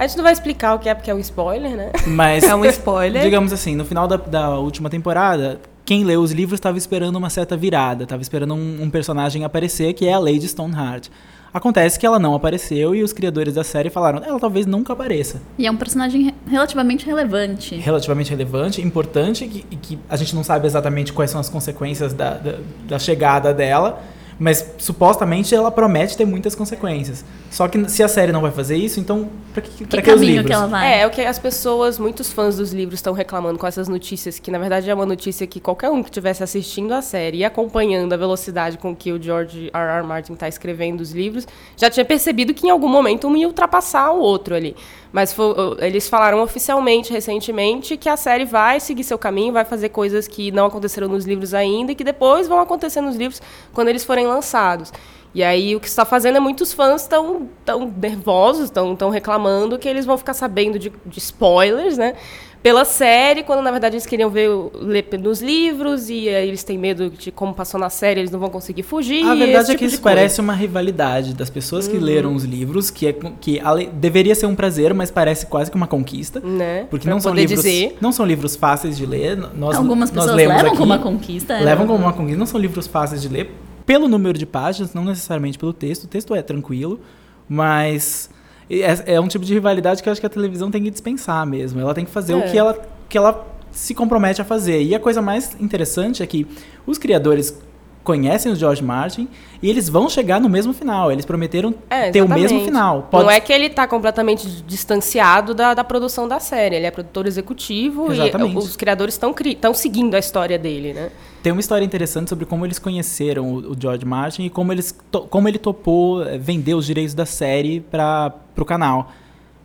A 0.00 0.06
gente 0.06 0.16
não 0.16 0.24
vai 0.24 0.32
explicar 0.32 0.74
o 0.74 0.78
que 0.78 0.88
é, 0.88 0.94
porque 0.94 1.10
é 1.10 1.14
um 1.14 1.18
spoiler, 1.18 1.76
né? 1.76 1.92
Mas, 2.06 2.42
É 2.42 2.54
um 2.54 2.64
spoiler. 2.64 3.22
digamos 3.22 3.52
assim, 3.52 3.76
no 3.76 3.84
final 3.84 4.08
da, 4.08 4.16
da 4.16 4.58
última 4.58 4.88
temporada, 4.88 5.60
quem 5.84 6.04
leu 6.04 6.22
os 6.22 6.32
livros 6.32 6.56
estava 6.56 6.78
esperando 6.78 7.16
uma 7.16 7.28
certa 7.28 7.54
virada, 7.56 8.04
estava 8.04 8.22
esperando 8.22 8.54
um, 8.54 8.82
um 8.84 8.88
personagem 8.90 9.44
aparecer, 9.44 9.92
que 9.92 10.06
é 10.08 10.14
a 10.14 10.18
Lady 10.18 10.48
Stoneheart. 10.48 11.08
Acontece 11.52 11.98
que 11.98 12.06
ela 12.06 12.18
não 12.18 12.34
apareceu 12.34 12.94
e 12.94 13.02
os 13.02 13.12
criadores 13.12 13.54
da 13.54 13.62
série 13.64 13.90
falaram, 13.90 14.22
ela 14.24 14.38
talvez 14.40 14.64
nunca 14.66 14.92
apareça. 14.92 15.42
E 15.58 15.66
é 15.66 15.70
um 15.70 15.76
personagem 15.76 16.22
re- 16.26 16.34
relativamente 16.48 17.04
relevante. 17.04 17.74
Relativamente 17.74 18.30
relevante, 18.30 18.80
importante, 18.80 19.46
que, 19.48 19.66
e 19.70 19.76
que 19.76 19.98
a 20.08 20.16
gente 20.16 20.34
não 20.34 20.42
sabe 20.44 20.66
exatamente 20.66 21.12
quais 21.12 21.30
são 21.30 21.40
as 21.40 21.48
consequências 21.50 22.14
da, 22.14 22.34
da, 22.34 22.54
da 22.88 22.98
chegada 23.00 23.52
dela, 23.52 24.00
mas 24.40 24.64
supostamente 24.78 25.54
ela 25.54 25.70
promete 25.70 26.16
ter 26.16 26.24
muitas 26.24 26.54
consequências. 26.54 27.24
Só 27.50 27.68
que 27.68 27.88
se 27.90 28.02
a 28.02 28.08
série 28.08 28.32
não 28.32 28.40
vai 28.40 28.50
fazer 28.50 28.76
isso, 28.76 28.98
então 28.98 29.28
pra 29.52 29.60
que, 29.62 29.70
Que 29.70 29.84
pra 29.86 30.00
que 30.02 30.10
os 30.10 30.20
livros? 30.22 30.46
que 30.46 30.52
ela 30.52 30.66
vai? 30.66 30.92
É, 30.94 31.00
é 31.02 31.06
o 31.06 31.10
que 31.10 31.20
as 31.20 31.38
pessoas, 31.38 31.98
muitos 31.98 32.32
fãs 32.32 32.56
dos 32.56 32.72
livros 32.72 32.94
estão 32.98 33.12
reclamando 33.12 33.58
com 33.58 33.66
essas 33.66 33.86
notícias, 33.86 34.38
que 34.38 34.50
na 34.50 34.58
verdade 34.58 34.88
é 34.88 34.94
uma 34.94 35.04
notícia 35.06 35.46
que 35.46 35.60
qualquer 35.60 35.90
um 35.90 36.02
que 36.02 36.08
estivesse 36.08 36.42
assistindo 36.42 36.92
a 36.94 37.02
série 37.02 37.38
e 37.38 37.44
acompanhando 37.44 38.12
a 38.12 38.16
velocidade 38.16 38.78
com 38.78 38.96
que 38.96 39.12
o 39.12 39.22
George 39.22 39.70
R. 39.74 39.98
R. 39.98 40.06
Martin 40.06 40.32
está 40.32 40.48
escrevendo 40.48 41.00
os 41.02 41.12
livros, 41.12 41.46
já 41.76 41.90
tinha 41.90 42.04
percebido 42.04 42.54
que 42.54 42.66
em 42.66 42.70
algum 42.70 42.88
momento 42.88 43.28
um 43.28 43.36
ia 43.36 43.46
ultrapassar 43.46 44.10
o 44.12 44.20
outro 44.20 44.54
ali. 44.54 44.74
Mas 45.12 45.32
fo- 45.32 45.76
eles 45.80 46.08
falaram 46.08 46.40
oficialmente, 46.40 47.12
recentemente, 47.12 47.96
que 47.96 48.08
a 48.08 48.16
série 48.16 48.44
vai 48.44 48.78
seguir 48.78 49.02
seu 49.02 49.18
caminho, 49.18 49.52
vai 49.52 49.64
fazer 49.64 49.88
coisas 49.88 50.28
que 50.28 50.52
não 50.52 50.66
aconteceram 50.66 51.08
nos 51.08 51.24
livros 51.26 51.52
ainda 51.52 51.90
e 51.90 51.94
que 51.96 52.04
depois 52.04 52.46
vão 52.46 52.60
acontecer 52.60 53.00
nos 53.00 53.16
livros 53.16 53.42
quando 53.72 53.88
eles 53.88 54.04
forem 54.04 54.28
lançados. 54.30 54.92
E 55.34 55.44
aí 55.44 55.76
o 55.76 55.80
que 55.80 55.86
está 55.86 56.04
fazendo 56.04 56.36
é 56.38 56.40
muitos 56.40 56.72
fãs 56.72 57.02
estão 57.02 57.48
tão 57.64 57.92
nervosos, 58.02 58.64
estão 58.64 58.96
tão 58.96 59.10
reclamando 59.10 59.78
que 59.78 59.88
eles 59.88 60.04
vão 60.04 60.18
ficar 60.18 60.34
sabendo 60.34 60.76
de, 60.78 60.90
de 61.06 61.18
spoilers, 61.18 61.96
né? 61.96 62.14
Pela 62.62 62.84
série, 62.84 63.42
quando 63.42 63.62
na 63.62 63.70
verdade 63.70 63.94
eles 63.94 64.04
queriam 64.04 64.28
ver 64.28 64.50
o- 64.50 64.70
ler 64.74 65.06
nos 65.18 65.40
livros 65.40 66.10
e 66.10 66.28
aí 66.28 66.46
eles 66.48 66.62
têm 66.62 66.76
medo 66.76 67.08
de 67.08 67.30
como 67.30 67.54
passou 67.54 67.80
na 67.80 67.88
série, 67.88 68.20
eles 68.20 68.30
não 68.30 68.38
vão 68.40 68.50
conseguir 68.50 68.82
fugir. 68.82 69.24
A 69.24 69.34
verdade 69.34 69.62
esse 69.62 69.70
é 69.70 69.74
que 69.76 69.84
tipo 69.84 69.94
isso 69.94 70.02
parece 70.02 70.40
uma 70.42 70.52
rivalidade 70.52 71.32
das 71.32 71.48
pessoas 71.48 71.86
Uhum. 71.86 71.92
que 71.92 71.98
leram 71.98 72.34
os 72.34 72.44
livros, 72.44 72.90
que, 72.90 73.06
é, 73.06 73.14
que 73.40 73.58
ale- 73.60 73.86
deveria 73.86 74.34
ser 74.34 74.44
um 74.46 74.54
prazer, 74.54 74.92
mas 74.92 75.10
parece 75.10 75.46
quase 75.46 75.70
que 75.70 75.76
uma 75.76 75.86
conquista. 75.86 76.40
né? 76.40 76.86
Porque 76.90 77.04
Pra 77.04 77.14
não 77.14 77.20
são 77.20 77.32
livros, 77.32 77.62
dizer. 77.62 77.96
não 78.00 78.10
são 78.12 78.26
livros 78.26 78.56
fáceis 78.56 78.94
de 78.94 79.06
ler. 79.06 79.38
Nós, 79.56 79.76
Algumas 79.76 80.10
nós 80.10 80.24
pessoas 80.24 80.36
lemos 80.36 80.54
levam 80.56 80.68
aqui, 80.70 80.76
como 80.78 80.92
uma 80.92 80.98
conquista. 80.98 81.52
é. 81.54 81.60
levam 81.64 81.86
como 81.86 81.98
uma 82.04 82.12
conquista. 82.12 82.38
Não 82.38 82.46
são 82.46 82.60
livros 82.60 82.86
fáceis 82.86 83.22
de 83.22 83.28
ler 83.28 83.54
pelo 83.90 84.06
número 84.06 84.38
de 84.38 84.46
páginas, 84.46 84.94
não 84.94 85.04
necessariamente 85.04 85.58
pelo 85.58 85.72
texto. 85.72 86.04
O 86.04 86.06
texto 86.06 86.32
é 86.32 86.40
tranquilo, 86.42 87.00
mas 87.48 88.30
é, 88.70 89.14
é 89.14 89.20
um 89.20 89.26
tipo 89.26 89.44
de 89.44 89.52
rivalidade 89.52 90.00
que 90.00 90.08
eu 90.08 90.12
acho 90.12 90.20
que 90.20 90.26
a 90.28 90.30
televisão 90.30 90.70
tem 90.70 90.80
que 90.80 90.92
dispensar 90.92 91.44
mesmo. 91.44 91.80
Ela 91.80 91.92
tem 91.92 92.04
que 92.04 92.10
fazer 92.12 92.34
o 92.34 92.38
É. 92.38 92.42
que 92.52 92.56
ela, 92.56 92.78
que 93.08 93.18
ela 93.18 93.44
se 93.72 93.92
compromete 93.92 94.40
a 94.40 94.44
fazer. 94.44 94.80
E 94.80 94.94
a 94.94 95.00
coisa 95.00 95.20
mais 95.20 95.56
interessante 95.60 96.22
é 96.22 96.26
que 96.28 96.46
os 96.86 96.98
criadores 96.98 97.60
conhecem 98.02 98.50
o 98.50 98.56
George 98.56 98.82
Martin 98.82 99.28
e 99.62 99.68
eles 99.68 99.88
vão 99.88 100.08
chegar 100.08 100.40
no 100.40 100.48
mesmo 100.48 100.72
final. 100.72 101.12
Eles 101.12 101.24
prometeram 101.24 101.74
É, 101.88 102.10
ter 102.10 102.22
o 102.22 102.28
mesmo 102.28 102.64
final. 102.64 103.08
Pode 103.10 103.24
Não 103.24 103.30
é 103.30 103.40
que 103.40 103.52
ele 103.52 103.66
está 103.66 103.86
completamente 103.86 104.46
distanciado 104.66 105.54
da, 105.54 105.74
da 105.74 105.84
produção 105.84 106.26
da 106.26 106.40
série. 106.40 106.76
Ele 106.76 106.86
é 106.86 106.90
produtor 106.90 107.26
executivo 107.26 108.12
Exatamente. 108.12 108.54
e 108.54 108.58
os 108.58 108.76
criadores 108.76 109.14
estão 109.14 109.74
seguindo 109.74 110.14
a 110.14 110.18
história 110.18 110.58
dele, 110.58 110.92
né? 110.92 111.10
Tem 111.42 111.52
uma 111.52 111.60
história 111.60 111.84
interessante 111.84 112.28
sobre 112.28 112.44
como 112.44 112.66
eles 112.66 112.78
conheceram 112.78 113.52
o, 113.52 113.72
o 113.72 113.76
George 113.78 114.04
Martin 114.04 114.44
e 114.44 114.50
como, 114.50 114.72
eles 114.72 114.94
como 115.30 115.48
ele 115.48 115.58
topou 115.58 116.22
eh, 116.22 116.36
vender 116.36 116.74
os 116.74 116.84
direitos 116.86 117.14
da 117.14 117.24
série 117.24 117.80
para 117.80 118.34
o 118.56 118.64
canal. 118.64 119.10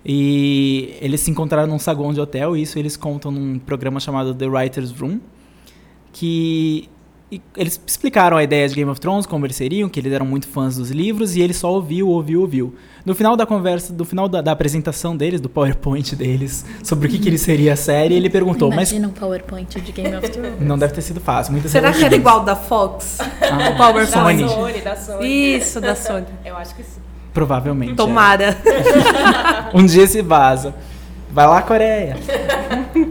E 0.06 0.96
eles 1.02 1.22
se 1.22 1.32
encontraram 1.32 1.68
num 1.68 1.80
saguão 1.80 2.14
de 2.14 2.22
hotel, 2.22 2.56
e 2.56 2.62
isso 2.62 2.78
eles 2.78 2.96
contam 2.96 3.32
num 3.32 3.58
programa 3.58 4.00
chamado 4.00 4.36
The 4.36 4.46
Writer's 4.46 4.92
Room, 4.92 5.20
que 6.14 6.88
e 7.36 7.42
eles 7.58 7.80
explicaram 7.86 8.38
a 8.38 8.44
ideia 8.44 8.68
de 8.68 8.76
Game 8.76 8.90
of 8.90 9.00
Thrones, 9.00 9.26
como 9.26 9.46
eles 9.46 9.56
seriam, 9.56 9.90
que 9.90 10.00
eles 10.00 10.14
eram 10.14 10.26
muito 10.26 10.48
fãs 10.48 10.78
dos 10.78 10.90
livros, 10.90 11.36
e 11.36 11.42
ele 11.42 11.54
só 11.54 11.72
ouviu, 11.72 12.08
ouviu, 12.08 12.42
ouviu. 12.42 12.76
No 13.06 13.14
final 13.14 13.36
da 13.36 13.46
conversa, 13.46 13.94
no 13.94 14.06
final 14.06 14.28
da, 14.28 14.42
da 14.42 14.52
apresentação 14.52 15.16
deles, 15.16 15.40
do 15.42 15.50
PowerPoint 15.50 16.16
deles, 16.16 16.66
sobre 16.84 17.08
o 17.08 17.12
que, 17.12 17.20
que 17.20 17.30
ele 17.30 17.38
seria 17.38 17.74
a 17.74 17.76
série, 17.76 18.16
ele 18.16 18.30
perguntou, 18.30 18.70
mas 18.70 18.92
Imagina 18.92 19.08
um 19.08 19.12
PowerPoint 19.12 19.80
de 19.80 19.92
Game 19.92 20.16
of 20.16 20.30
Thrones. 20.30 20.62
não 20.62 20.78
deve 20.78 20.94
ter 20.94 21.02
sido 21.02 21.20
fácil. 21.20 21.52
Muitas 21.54 21.72
Será 21.72 21.92
que 21.92 22.04
era 22.04 22.16
igual 22.16 22.44
da 22.44 22.56
Fox? 22.56 23.20
Ah, 23.20 23.70
o 23.72 23.78
PowerPoint? 23.78 24.10
Sony. 24.10 24.50
Sony, 24.50 24.82
da 24.82 24.96
Sony. 24.96 25.56
Isso, 25.56 25.82
da 25.82 25.96
Sony. 25.96 26.26
Eu 26.44 26.56
acho 26.58 26.74
que 26.76 26.84
sim. 26.84 27.02
Provavelmente. 27.34 27.92
é. 27.92 27.96
Tomara. 27.96 28.58
Um 29.74 29.86
dia 29.86 30.08
se 30.08 30.22
vaza. 30.22 30.74
Vai 31.32 31.46
lá, 31.48 31.62
Coreia. 31.62 32.16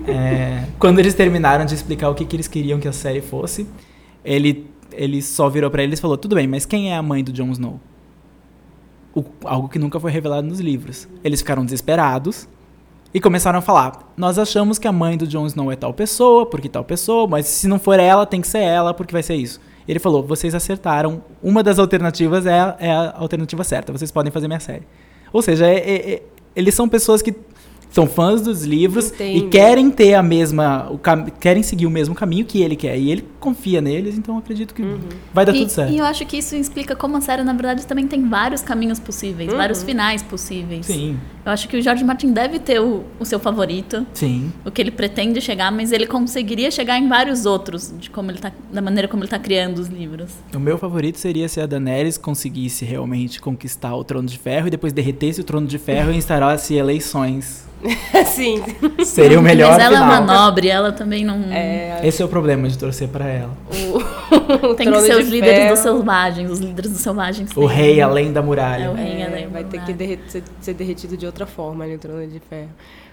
É, 0.07 0.65
quando 0.79 0.99
eles 0.99 1.15
terminaram 1.15 1.65
de 1.65 1.75
explicar 1.75 2.09
o 2.11 2.15
que, 2.15 2.25
que 2.25 2.37
eles 2.37 2.47
queriam 2.49 2.79
que 2.79 2.87
a 2.89 2.93
série 2.93 3.21
fosse, 3.21 3.67
ele, 4.25 4.67
ele 4.93 5.21
só 5.23 5.49
virou 5.49 5.71
pra 5.71 5.83
eles 5.83 5.99
e 5.99 6.03
falou: 6.03 6.17
Tudo 6.17 6.35
bem, 6.37 6.47
mas 6.47 6.65
quem 6.67 6.93
é 6.93 6.97
a 6.97 7.03
mãe 7.03 7.23
do 7.23 7.33
Jon 7.33 7.51
Snow? 7.51 7.81
O- 9.15 9.25
algo 9.45 9.69
que 9.69 9.79
nunca 9.79 10.01
foi 10.01 10.11
revelado 10.11 10.47
nos 10.47 10.59
livros. 10.61 11.09
Eles 11.23 11.41
ficaram 11.41 11.65
desesperados 11.65 12.49
e 13.13 13.21
começaram 13.21 13.59
a 13.59 13.63
falar: 13.63 14.13
Nós 14.17 14.39
achamos 14.39 14.79
que 14.79 14.89
a 14.89 14.93
mãe 14.93 15.17
do 15.17 15.27
Jon 15.27 15.47
Snow 15.47 15.71
é 15.71 15.77
tal 15.77 15.93
pessoa, 15.95 16.47
porque 16.47 16.69
tal 16.69 16.85
pessoa, 16.85 17.27
mas 17.29 17.47
se 17.47 17.69
não 17.69 17.79
for 17.79 17.99
ela, 18.01 18.27
tem 18.27 18.41
que 18.41 18.49
ser 18.49 18.59
ela, 18.63 18.93
porque 18.93 19.13
vai 19.13 19.23
ser 19.23 19.35
isso. 19.37 19.61
Ele 19.87 19.99
falou: 19.99 20.23
Vocês 20.23 20.55
acertaram. 20.55 21.23
Uma 21.43 21.63
das 21.63 21.79
alternativas 21.79 22.47
é 22.47 22.59
a, 22.59 22.77
é 22.81 22.91
a 22.91 23.15
alternativa 23.17 23.63
certa. 23.63 23.93
Vocês 23.93 24.11
podem 24.11 24.33
fazer 24.33 24.49
minha 24.49 24.61
série. 24.61 24.83
Ou 25.33 25.43
seja, 25.43 25.67
é- 25.67 25.79
é- 25.79 26.11
é- 26.15 26.23
eles 26.57 26.75
são 26.75 26.89
pessoas 26.89 27.21
que 27.23 27.35
são 27.95 28.09
fãs 28.09 28.43
dos 28.43 28.65
livros 28.65 29.11
e 29.21 29.37
Entendo. 29.37 29.51
querem 29.51 29.89
ter 29.89 30.15
a 30.15 30.23
mesma. 30.23 30.91
O 30.91 30.99
querem 31.39 31.63
seguir 31.63 31.87
o 31.87 31.91
mesmo 31.91 32.13
caminho 32.13 32.45
que 32.45 32.61
ele 32.61 32.75
quer. 32.75 32.99
E 32.99 33.09
ele 33.09 33.25
confia 33.39 33.81
neles, 33.81 34.19
então 34.19 34.35
eu 34.35 34.39
acredito 34.41 34.75
que 34.75 34.83
vai 35.33 35.45
dar 35.47 35.55
E, 35.55 35.61
tudo 35.61 35.69
certo. 35.71 35.93
e 35.93 35.99
eu 35.99 36.05
acho 36.05 36.27
que 36.27 36.39
isso 36.39 36.57
explica 36.57 36.97
como 36.97 37.17
a 37.17 37.21
série, 37.21 37.45
na 37.45 37.53
verdade, 37.53 37.87
também 37.87 38.09
tem 38.09 38.29
vários 38.29 38.63
caminhos 38.63 38.99
possíveis, 38.99 39.53
vários 39.53 39.83
finais 39.85 40.23
possíveis. 40.23 40.87
Sim, 40.87 41.19
Eu 41.45 41.53
acho 41.53 41.69
que 41.69 41.77
o 41.77 41.83
George 41.83 42.03
Martin 42.03 42.33
deve 42.33 42.59
ter 42.59 42.81
o, 42.81 43.05
o 43.21 43.25
seu 43.25 43.39
favorito, 43.39 44.05
sim. 44.15 44.51
o 44.65 44.71
que 44.71 44.81
ele 44.81 44.91
pretende 44.91 45.41
chegar, 45.43 45.71
mas 45.71 45.93
ele 45.93 46.07
conseguiria 46.07 46.71
chegar 46.71 46.99
em 46.99 47.07
vários 47.07 47.45
outros, 47.47 47.93
de 47.99 48.09
como 48.11 48.31
ele 48.31 48.39
tá, 48.39 48.51
da 48.73 48.81
maneira 48.81 49.07
como 49.07 49.23
ele 49.23 49.31
tá 49.31 49.39
criando 49.39 49.79
os 49.79 49.89
livros. 49.89 50.31
O 50.55 50.59
meu 50.59 50.79
favorito 50.79 51.19
seria 51.19 51.47
se 51.49 51.61
a 51.61 51.67
Daenerys 51.67 52.17
conseguisse 52.19 52.85
realmente 52.85 53.41
conquistar 53.43 53.95
o 53.95 54.03
Trono 54.03 54.27
de 54.27 54.39
Ferro 54.39 54.67
e 54.69 54.71
depois 54.71 54.93
derretesse 54.93 55.43
o 55.43 55.45
Trono 55.45 55.67
de 55.67 55.79
Ferro 55.79 56.11
e 56.11 56.17
instaurasse 56.17 56.75
eleições. 56.75 57.63
Sim. 58.27 58.63
Seria 59.05 59.39
o 59.39 59.43
melhor 59.43 59.73
mas 59.73 59.81
ela 59.81 59.97
final. 59.97 60.13
é 60.13 60.21
uma 60.21 60.21
nobre, 60.21 60.69
ela 60.69 60.93
também 60.93 61.25
não. 61.25 61.53
É, 61.53 62.01
Esse 62.03 62.23
é 62.23 62.25
o 62.25 62.29
problema 62.29 62.69
de 62.69 62.79
torcer 62.79 63.09
pra 63.09 63.27
ela. 63.27 63.51
o, 63.71 64.69
o 64.73 64.75
Tem 64.75 64.87
que 64.87 64.93
Trono 64.93 65.07
ser 65.07 65.17
os 65.17 65.29
líderes 65.29 65.57
Ferro, 65.57 65.71
dos 65.71 65.79
selvagens, 65.81 66.51
os 66.51 66.59
líderes 66.61 66.93
dos 66.93 67.01
selvagens. 67.01 67.51
O 67.57 67.67
rei 67.67 68.01
além 68.01 68.33
da 68.33 68.43
muralha. 68.43 68.85
É 68.85 68.91
o 68.91 68.95
rei 68.95 69.23
É, 69.23 69.27
além 69.27 69.49
vai 69.49 69.65
ter 69.65 69.81
que 69.83 70.19
ser, 70.29 70.43
ser 70.61 70.75
derretido 70.75 71.17
de 71.17 71.27
outra 71.27 71.47
forma 71.47 71.85
ali, 71.85 71.95
o 71.95 71.99
Trono 71.99 72.27
de 72.27 72.41
Ferro. 72.41 72.71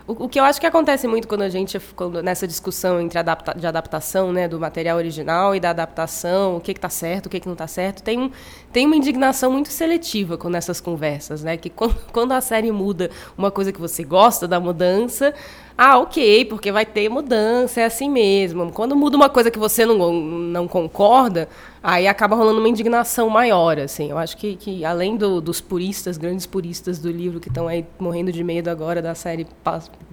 O, 0.08 0.28
que 0.28 0.40
eu 0.40 0.44
acho 0.44 0.60
que 0.60 0.66
acontece 0.66 1.08
muito 1.08 1.28
quando 1.28 1.44
a 1.44 1.50
gente, 1.50 1.80
quando, 1.96 2.24
nessa 2.24 2.48
discussão 2.48 3.00
entre 3.00 3.20
adapta, 3.20 3.54
de 3.58 3.66
adaptação 3.66 4.34
né, 4.34 4.48
do 4.48 4.60
material 4.60 4.98
original 4.98 5.56
e 5.56 5.60
da 5.60 5.70
adaptação, 5.70 6.58
o 6.58 6.60
que 6.62 6.72
está 6.72 6.90
certo, 6.90 7.28
o 7.28 7.30
que, 7.30 7.40
que 7.40 7.46
não 7.46 7.54
está 7.54 7.68
certo, 7.68 8.01
tem, 8.01 8.20
um, 8.20 8.32
tem 8.74 8.86
uma 8.86 8.96
indignação 8.96 9.51
muito 9.51 9.70
seletiva 9.70 10.38
com 10.38 10.50
nessas 10.50 10.82
conversas, 10.82 11.44
né? 11.44 11.56
Que 11.56 11.70
quando, 11.70 11.96
quando 12.12 12.32
a 12.32 12.42
série 12.42 12.72
muda 12.72 13.12
uma 13.38 13.51
coisa 13.51 13.72
que 13.72 13.80
você 13.80 14.04
gosta 14.04 14.48
da 14.48 14.60
mudança, 14.62 15.34
ah, 15.78 15.98
ok, 16.00 16.46
porque 16.46 16.72
vai 16.72 16.86
ter 16.86 17.10
mudança, 17.10 17.82
é 17.82 17.86
assim 17.86 18.10
mesmo. 18.10 18.72
Quando 18.72 18.96
muda 18.96 19.16
uma 19.18 19.30
coisa 19.30 19.50
que 19.50 19.58
você 19.58 19.86
não, 19.86 20.13
não 20.13 20.68
concorda, 20.68 21.50
aí 21.82 22.08
acaba 22.08 22.36
rolando 22.36 22.60
uma 22.60 22.70
indignação 22.70 23.30
maior, 23.30 23.80
assim. 23.80 24.10
Eu 24.12 24.18
acho 24.18 24.38
que, 24.38 24.56
que 24.56 24.86
além 24.86 25.16
do- 25.18 25.42
dos 25.42 25.60
puristas, 25.62 26.18
grandes 26.18 26.46
puristas 26.46 27.00
do 27.00 27.10
livro, 27.12 27.40
que 27.40 27.48
estão 27.48 27.68
aí 27.68 27.86
morrendo 28.00 28.32
de 28.32 28.44
medo 28.44 28.70
agora 28.70 29.01
da 29.01 29.16
série 29.16 29.48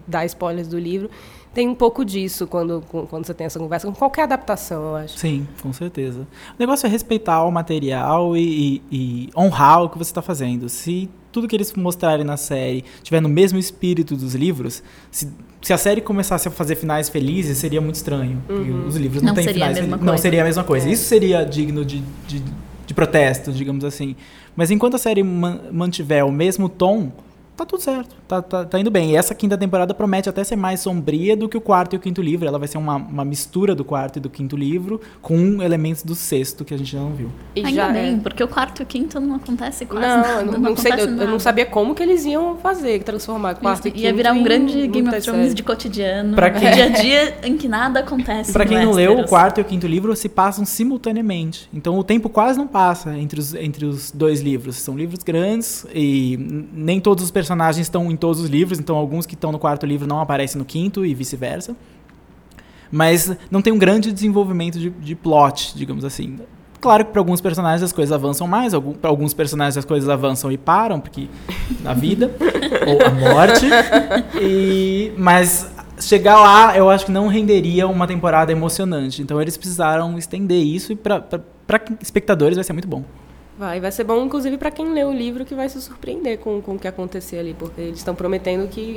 dar 0.07 0.25
spoilers 0.25 0.69
do 0.69 0.79
livro, 0.79 1.11
tem 1.53 1.67
um 1.69 1.75
pouco 1.75 2.05
disso 2.05 2.47
quando, 2.47 2.83
quando 3.11 3.27
você 3.27 3.35
tem 3.35 3.47
essa 3.47 3.59
conversa, 3.59 3.87
com 3.87 3.93
qualquer 3.95 4.23
adaptação, 4.23 4.83
eu 4.91 4.97
acho. 4.97 5.19
Sim, 5.19 5.47
com 5.63 5.73
certeza. 5.73 6.21
O 6.21 6.57
negócio 6.59 6.87
é 6.87 6.91
respeitar 6.91 7.43
o 7.45 7.51
material 7.51 8.37
e, 8.37 8.41
e- 8.41 8.83
e 8.93 9.31
honrar 9.37 9.83
o 9.83 9.89
que 9.89 9.99
você 9.99 10.11
está 10.11 10.23
fazendo. 10.23 10.69
Se 10.69 11.11
tudo 11.33 11.49
que 11.49 11.57
eles 11.57 11.73
mostrarem 11.75 12.25
na 12.25 12.37
série 12.37 12.85
tiver 13.03 13.21
no 13.21 13.29
mesmo 13.29 13.59
espírito 13.59 14.15
dos 14.17 14.35
livros, 14.35 14.83
se, 15.11 15.29
se 15.63 15.73
a 15.73 15.79
série 15.79 16.01
começasse 16.01 16.47
a 16.49 16.51
fazer 16.51 16.77
finais 16.77 17.09
felizes, 17.09 17.59
seria 17.59 17.81
muito 17.81 17.97
estranho. 17.97 18.43
porque 18.47 18.71
Os 18.71 18.97
livros 18.97 19.23
não, 19.23 19.29
Não 19.29 19.35
têm 19.35 19.45
seria 19.45 19.65
a 19.65 19.69
finais 19.69 19.77
mesma 19.81 19.97
felizes. 19.99 20.13
Não 20.13 20.19
seria 20.19 20.41
a 20.43 20.45
mesma 20.45 20.65
coisa. 20.65 20.89
Isso 20.89 21.05
seria 21.05 21.45
digno 21.45 21.85
de, 21.85 22.03
de, 22.27 22.43
de 22.87 22.95
protesto, 22.95 23.53
digamos 23.53 23.85
assim. 23.85 24.15
Mas 24.57 24.71
enquanto 24.71 24.95
a 24.95 24.99
série 24.99 25.23
man- 25.23 25.61
mantiver 25.73 26.25
o 26.25 26.33
mesmo 26.33 26.69
tom, 26.69 27.11
tá 27.59 27.67
tudo 27.67 27.83
certo. 27.83 28.15
Tá, 28.29 28.41
tá, 28.41 28.65
tá 28.65 28.79
indo 28.79 28.91
bem. 28.91 29.11
E 29.11 29.17
essa 29.17 29.35
quinta 29.35 29.59
temporada 29.59 29.93
promete 29.93 30.29
até 30.29 30.45
ser 30.45 30.55
mais 30.57 30.81
sombria 30.81 31.37
do 31.37 31.49
que 31.49 31.57
o 31.57 31.61
quarto 31.61 31.95
e 31.95 31.97
o 31.97 32.01
quinto 32.01 32.23
livro. 32.23 32.47
Ela 32.47 32.59
vai 32.59 32.69
ser 32.69 32.79
uma, 32.79 32.97
uma 32.97 33.25
mistura 33.25 33.75
do 33.75 33.85
quarto 33.85 34.19
e 34.19 34.21
do 34.21 34.31
quinto 34.31 34.57
livro 34.57 35.01
com 35.21 35.61
elementos 35.63 36.03
do 36.05 36.15
sexto 36.15 36.65
que 36.65 36.73
a 36.73 36.77
gente 36.79 36.95
não 36.95 37.11
viu. 37.11 37.29
E 37.57 37.61
Ainda 37.61 37.71
já 37.73 37.89
bem, 37.89 38.15
é- 38.15 38.19
porque 38.19 38.43
o 38.45 38.49
quarto 38.49 38.81
e 38.81 38.83
o 38.85 38.87
quinto 38.87 39.19
não 39.19 39.35
acontece 39.37 39.85
quase 39.87 40.07
Não, 40.07 40.17
nada. 40.17 40.41
eu 40.41 40.47
não, 40.47 40.53
não 40.53 40.61
não 40.71 40.77
sei, 40.77 40.93
eu, 40.93 40.99
eu 40.99 41.29
não 41.29 41.39
sabia 41.41 41.67
como 41.67 41.95
que 41.95 42.03
eles 42.03 42.25
iam 42.25 42.57
fazer, 42.59 43.03
transformar 43.03 43.57
quarto 43.57 43.87
e 43.87 43.89
Isso, 43.89 43.95
quinto 43.97 44.05
Ia 44.07 44.15
virar 44.15 44.33
um 44.33 44.37
em 44.37 44.43
grande 44.45 44.87
Game 44.87 45.09
of 45.09 45.21
Thrones 45.21 45.55
de 45.55 45.63
cotidiano. 45.65 46.35
Pra 46.37 46.51
quem- 46.51 46.71
Dia 46.71 46.85
a 46.85 46.89
dia 46.91 47.39
em 47.43 47.57
que 47.57 47.67
nada 47.67 48.01
acontece. 48.01 48.53
Pra 48.53 48.65
no 48.65 48.71
quem 48.71 48.85
não 48.85 48.93
leu, 48.93 49.19
o 49.19 49.27
quarto 49.27 49.59
e 49.59 49.63
o 49.63 49.65
quinto 49.65 49.87
livro 49.87 50.15
se 50.15 50.29
passam 50.29 50.65
simultaneamente. 50.65 51.69
Então 51.75 51.99
o 51.99 52.05
tempo 52.05 52.29
quase 52.29 52.57
não 52.59 52.69
passa 52.69 53.17
entre 53.19 53.41
os, 53.41 53.53
entre 53.55 53.85
os 53.85 54.13
dois 54.13 54.41
livros. 54.41 54.77
São 54.77 54.97
livros 54.97 55.25
grandes 55.25 55.85
e 55.93 56.39
nem 56.73 57.01
todos 57.01 57.25
os 57.25 57.31
personagens 57.33 57.48
estão 57.83 58.11
em 58.11 58.17
todos 58.17 58.41
os 58.41 58.49
livros, 58.49 58.79
então 58.79 58.97
alguns 58.97 59.27
que 59.27 59.35
estão 59.35 59.53
no 59.53 59.59
quarto 59.59 59.87
livro 59.87 60.07
não 60.07 60.21
aparecem 60.21 60.59
no 60.59 60.65
quinto 60.65 61.05
e 61.05 61.15
vice-versa. 61.15 61.77
Mas 62.91 63.37
não 63.51 63.61
tem 63.61 63.73
um 63.73 63.79
grande 63.79 64.11
desenvolvimento 64.13 64.79
de, 64.79 64.91
de 64.91 65.15
plot, 65.15 65.73
digamos 65.77 66.05
assim. 66.05 66.39
Claro 66.81 67.05
que 67.05 67.13
para 67.13 67.21
alguns 67.21 67.41
personagens 67.41 67.83
as 67.83 67.93
coisas 67.93 68.13
avançam 68.13 68.47
mais, 68.47 68.73
para 69.01 69.11
alguns 69.11 69.35
personagens 69.35 69.77
as 69.77 69.85
coisas 69.85 70.09
avançam 70.09 70.51
e 70.51 70.57
param, 70.57 71.01
porque 71.01 71.29
na 71.83 71.93
vida, 71.93 72.31
ou 72.87 73.05
a 73.05 73.11
morte. 73.11 73.67
E, 74.41 75.13
mas 75.19 75.71
chegar 76.01 76.39
lá, 76.39 76.77
eu 76.77 76.89
acho 76.89 77.07
que 77.07 77.13
não 77.13 77.27
renderia 77.27 77.87
uma 77.89 78.07
temporada 78.07 78.53
emocionante. 78.53 79.21
Então 79.23 79.41
eles 79.43 79.57
precisaram 79.57 80.17
estender 80.17 80.63
isso 80.63 80.93
e 80.93 80.97
para 80.97 81.23
espectadores 82.01 82.57
vai 82.57 82.65
ser 82.65 82.73
muito 82.73 82.89
bom. 82.89 83.05
Vai, 83.59 83.81
vai 83.81 83.91
ser 83.91 84.05
bom, 84.05 84.25
inclusive, 84.25 84.57
para 84.57 84.71
quem 84.71 84.93
lê 84.93 85.03
o 85.05 85.13
livro, 85.13 85.45
que 85.45 85.53
vai 85.55 85.69
se 85.69 85.81
surpreender 85.83 86.39
com, 86.39 86.63
com 86.63 86.77
o 86.77 86.79
que 86.79 86.87
acontecer 86.87 87.39
ali, 87.39 87.57
porque 87.59 87.81
eles 87.81 87.99
estão 87.99 88.15
prometendo 88.15 88.69
que. 88.69 88.95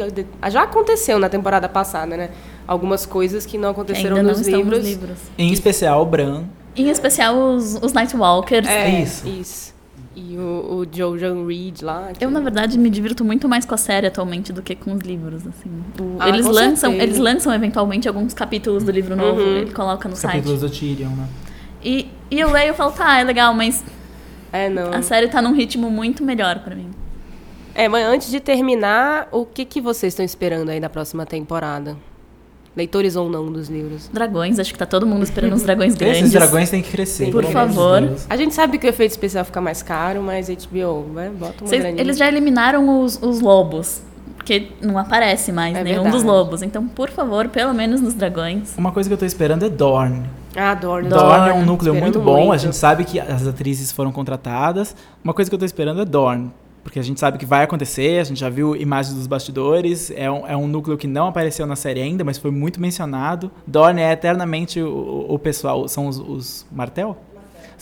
Já 0.52 0.64
aconteceu 0.64 1.18
na 1.18 1.30
temporada 1.30 1.68
passada, 1.68 2.16
né? 2.16 2.30
Algumas 2.68 3.06
coisas 3.06 3.44
que 3.46 3.58
não 3.58 3.74
Que 3.74 3.80
aconteceram 3.82 4.18
não 4.18 4.24
nos 4.24 4.40
estão 4.42 4.60
livros. 4.60 4.80
nos 4.80 4.88
livros. 4.88 5.18
Em 5.38 5.52
especial 5.52 6.04
o 6.04 6.06
Bran. 6.06 6.44
Em 6.76 6.90
especial 6.90 7.36
os, 7.36 7.74
os 7.82 7.92
Nightwalkers. 7.92 8.68
É, 8.68 9.02
Isso. 9.02 9.28
isso. 9.28 9.72
E 10.16 10.38
o, 10.38 10.84
o 10.84 10.86
Jojan 10.92 11.48
Reed 11.48 11.82
lá. 11.82 12.10
que- 12.14 12.24
Eu, 12.24 12.30
na 12.30 12.40
verdade, 12.42 12.78
me 12.78 12.90
divirto 12.90 13.24
muito 13.26 13.48
mais 13.50 13.66
com 13.66 13.74
a 13.74 13.78
série 13.78 14.06
atualmente 14.08 14.52
do 14.54 14.62
que 14.62 14.76
com 14.76 14.94
os 14.94 15.00
livros, 15.02 15.42
assim. 15.48 15.70
O- 16.00 16.18
Ah, 16.20 16.30
eles 16.30 16.46
lançam, 16.46 16.92
certeza. 16.92 17.04
eles 17.04 17.18
lançam 17.18 17.54
eventualmente 17.54 18.08
alguns 18.08 18.34
capítulos 18.34 18.84
do 18.84 18.92
livro 18.92 19.16
novo, 19.16 19.40
Uhum. 19.42 19.58
ele 19.58 19.72
coloca 19.72 20.08
no 20.08 20.14
Os 20.14 20.20
site. 20.20 20.34
capítulos 20.34 20.60
do 20.62 20.70
Tyrion, 20.70 21.10
né? 21.10 21.26
E, 21.84 22.08
e 22.30 22.40
eu 22.40 22.52
leio 22.52 22.74
e 22.74 22.76
falo, 22.76 22.92
tá, 22.92 23.20
é 23.20 23.24
legal, 23.24 23.54
mas 23.54 23.84
É, 24.54 24.70
não. 24.70 24.92
a 24.94 25.02
série 25.02 25.28
tá 25.28 25.42
num 25.42 25.54
ritmo 25.54 25.90
muito 25.90 26.24
melhor 26.24 26.60
pra 26.60 26.76
mim. 26.76 26.90
É, 27.74 27.88
mas 27.88 28.06
antes 28.06 28.30
de 28.30 28.40
terminar, 28.40 29.30
o 29.32 29.46
que, 29.46 29.64
que 29.64 29.80
vocês 29.80 30.12
estão 30.14 30.26
esperando 30.26 30.70
aí 30.70 30.80
da 30.80 30.90
próxima 30.90 31.26
temporada? 31.26 31.96
Leitores 32.76 33.16
ou 33.18 33.30
não 33.30 33.52
dos 33.52 33.70
livros? 33.70 34.10
Dragões, 34.14 34.58
acho 34.60 34.72
que 34.72 34.80
tá 34.80 34.86
todo 34.86 35.06
mundo 35.06 35.24
esperando 35.24 35.54
os 35.54 35.64
dragões 35.64 35.94
grandes. 35.96 36.20
Esses 36.20 36.32
dragões 36.32 36.70
têm 36.70 36.82
que 36.82 36.90
crescer. 36.92 37.30
Por 37.32 37.46
favor. 37.46 38.02
Deus. 38.02 38.26
A 38.30 38.36
gente 38.38 38.54
sabe 38.54 38.78
que 38.78 38.86
o 38.86 38.90
efeito 38.90 39.12
especial 39.12 39.44
fica 39.46 39.60
mais 39.62 39.82
caro, 39.84 40.22
mas 40.22 40.48
HBO, 40.50 41.06
vai, 41.14 41.30
bota 41.30 41.64
uma 41.64 41.68
Vocês- 41.68 41.82
graninha. 41.82 42.02
eles 42.02 42.18
já 42.18 42.28
eliminaram 42.28 43.04
os, 43.04 43.22
os 43.22 43.42
lobos, 43.42 44.02
porque 44.38 44.68
não 44.82 44.98
aparece 44.98 45.52
mais 45.52 45.76
É 45.76 45.84
nenhum 45.84 46.04
verdade. 46.04 46.16
dos 46.16 46.24
lobos. 46.24 46.62
Então, 46.62 46.88
por 46.88 47.10
favor, 47.10 47.48
pelo 47.50 47.74
menos 47.74 48.00
nos 48.02 48.14
dragões. 48.14 48.74
Uma 48.78 48.92
coisa 48.94 49.10
que 49.10 49.14
eu 49.14 49.18
tô 49.18 49.26
esperando 49.26 49.66
é 49.66 49.70
Dorne. 49.70 50.24
Ah, 50.56 50.74
Dorne. 50.74 51.10
Dorne 51.10 51.50
é 51.50 51.54
um 51.54 51.66
núcleo 51.66 51.94
muito 51.94 52.20
bom, 52.20 52.44
a 52.44 52.46
muito. 52.48 52.62
gente 52.62 52.76
sabe 52.76 53.04
que 53.04 53.20
as 53.20 53.48
atrizes 53.48 53.92
foram 53.92 54.12
contratadas. 54.12 54.96
Uma 55.24 55.34
coisa 55.34 55.50
que 55.50 55.56
eu 55.56 55.60
tô 55.60 55.66
esperando 55.66 56.02
é 56.02 56.06
Dorne. 56.06 56.52
Porque 56.84 56.98
a 56.98 57.04
gente 57.04 57.20
sabe 57.20 57.38
que 57.38 57.46
vai 57.46 57.64
acontecer, 57.64 58.20
a 58.20 58.24
gente 58.24 58.40
já 58.40 58.50
viu 58.50 58.76
imagens 58.76 59.16
dos 59.16 59.28
bastidores. 59.28 60.12
É 60.16 60.30
um, 60.32 60.48
é 60.48 60.58
um 60.58 60.68
núcleo 60.68 60.98
que 60.98 61.08
não 61.08 61.28
apareceu 61.28 61.66
na 61.68 61.76
série 61.76 62.02
ainda, 62.02 62.24
mas 62.24 62.40
foi 62.40 62.50
muito 62.50 62.82
mencionado. 62.82 63.52
Dorne 63.68 64.02
é 64.02 64.12
eternamente 64.12 64.82
o, 64.82 65.26
o 65.30 65.38
pessoal. 65.38 65.88
São 65.88 66.08
os, 66.08 66.18
os 66.18 66.66
Martel? 66.72 67.16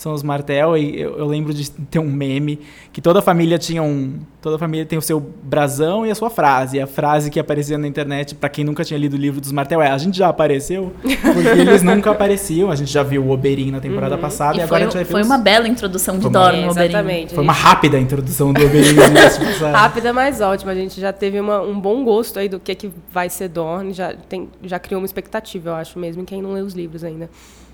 São 0.00 0.14
os 0.14 0.22
Martel, 0.22 0.78
e 0.78 0.98
eu, 0.98 1.18
eu 1.18 1.26
lembro 1.26 1.52
de 1.52 1.70
ter 1.70 1.98
um 1.98 2.10
meme 2.10 2.58
que 2.90 3.02
toda 3.02 3.20
família 3.20 3.58
tinha 3.58 3.82
um. 3.82 4.14
Toda 4.40 4.56
família 4.58 4.86
tem 4.86 4.98
o 4.98 5.02
seu 5.02 5.20
brasão 5.20 6.06
e 6.06 6.10
a 6.10 6.14
sua 6.14 6.30
frase. 6.30 6.78
E 6.78 6.80
a 6.80 6.86
frase 6.86 7.30
que 7.30 7.38
aparecia 7.38 7.76
na 7.76 7.86
internet, 7.86 8.34
pra 8.34 8.48
quem 8.48 8.64
nunca 8.64 8.82
tinha 8.82 8.98
lido 8.98 9.12
o 9.12 9.18
livro 9.18 9.42
dos 9.42 9.52
Martel, 9.52 9.82
é: 9.82 9.90
A 9.90 9.98
gente 9.98 10.16
já 10.16 10.28
apareceu? 10.28 10.90
Porque 11.04 11.48
eles 11.60 11.82
nunca 11.82 12.12
apareciam. 12.12 12.70
A 12.70 12.74
gente 12.76 12.90
já 12.90 13.02
viu 13.02 13.22
o 13.22 13.30
Oberyn 13.30 13.70
na 13.70 13.78
temporada 13.78 14.16
passada 14.16 14.56
e, 14.56 14.60
e 14.60 14.62
agora 14.62 14.68
foi, 14.68 14.80
a 14.80 14.84
gente 14.84 14.94
vai 14.94 15.04
ver 15.04 15.10
foi 15.12 15.20
os- 15.20 15.26
uma 15.26 15.36
bela 15.36 15.68
introdução 15.68 16.18
de 16.18 16.30
Dorne 16.30 16.60
É, 16.60 16.64
no 16.64 16.70
Oberyn. 16.70 16.88
exatamente. 16.88 17.34
Foi 17.34 17.44
uma 17.44 17.52
rápida 17.52 17.98
introdução 17.98 18.54
do 18.54 18.64
Oberyn. 18.64 18.94
de 18.96 19.00
passagem. 19.44 19.70
Rápida, 19.72 20.12
mas 20.14 20.40
ótima. 20.40 20.72
A 20.72 20.74
gente 20.74 20.98
já 20.98 21.12
teve 21.12 21.38
uma- 21.38 21.60
um 21.60 21.78
bom 21.78 22.02
gosto 22.04 22.38
aí 22.38 22.48
do 22.48 22.58
que, 22.58 22.74
que 22.74 22.90
vai 23.12 23.28
ser 23.28 23.48
Dorne. 23.48 23.92
Já, 23.92 24.14
tem, 24.14 24.48
já 24.64 24.78
criou 24.78 24.98
uma 25.02 25.06
expectativa, 25.06 25.68
eu 25.68 25.74
acho, 25.74 25.98
mesmo 25.98 26.22
em 26.22 26.24
quem 26.24 26.40
não 26.40 26.54
lê 26.54 26.62
os 26.62 26.72
livros 26.72 27.04
ainda. 27.04 27.28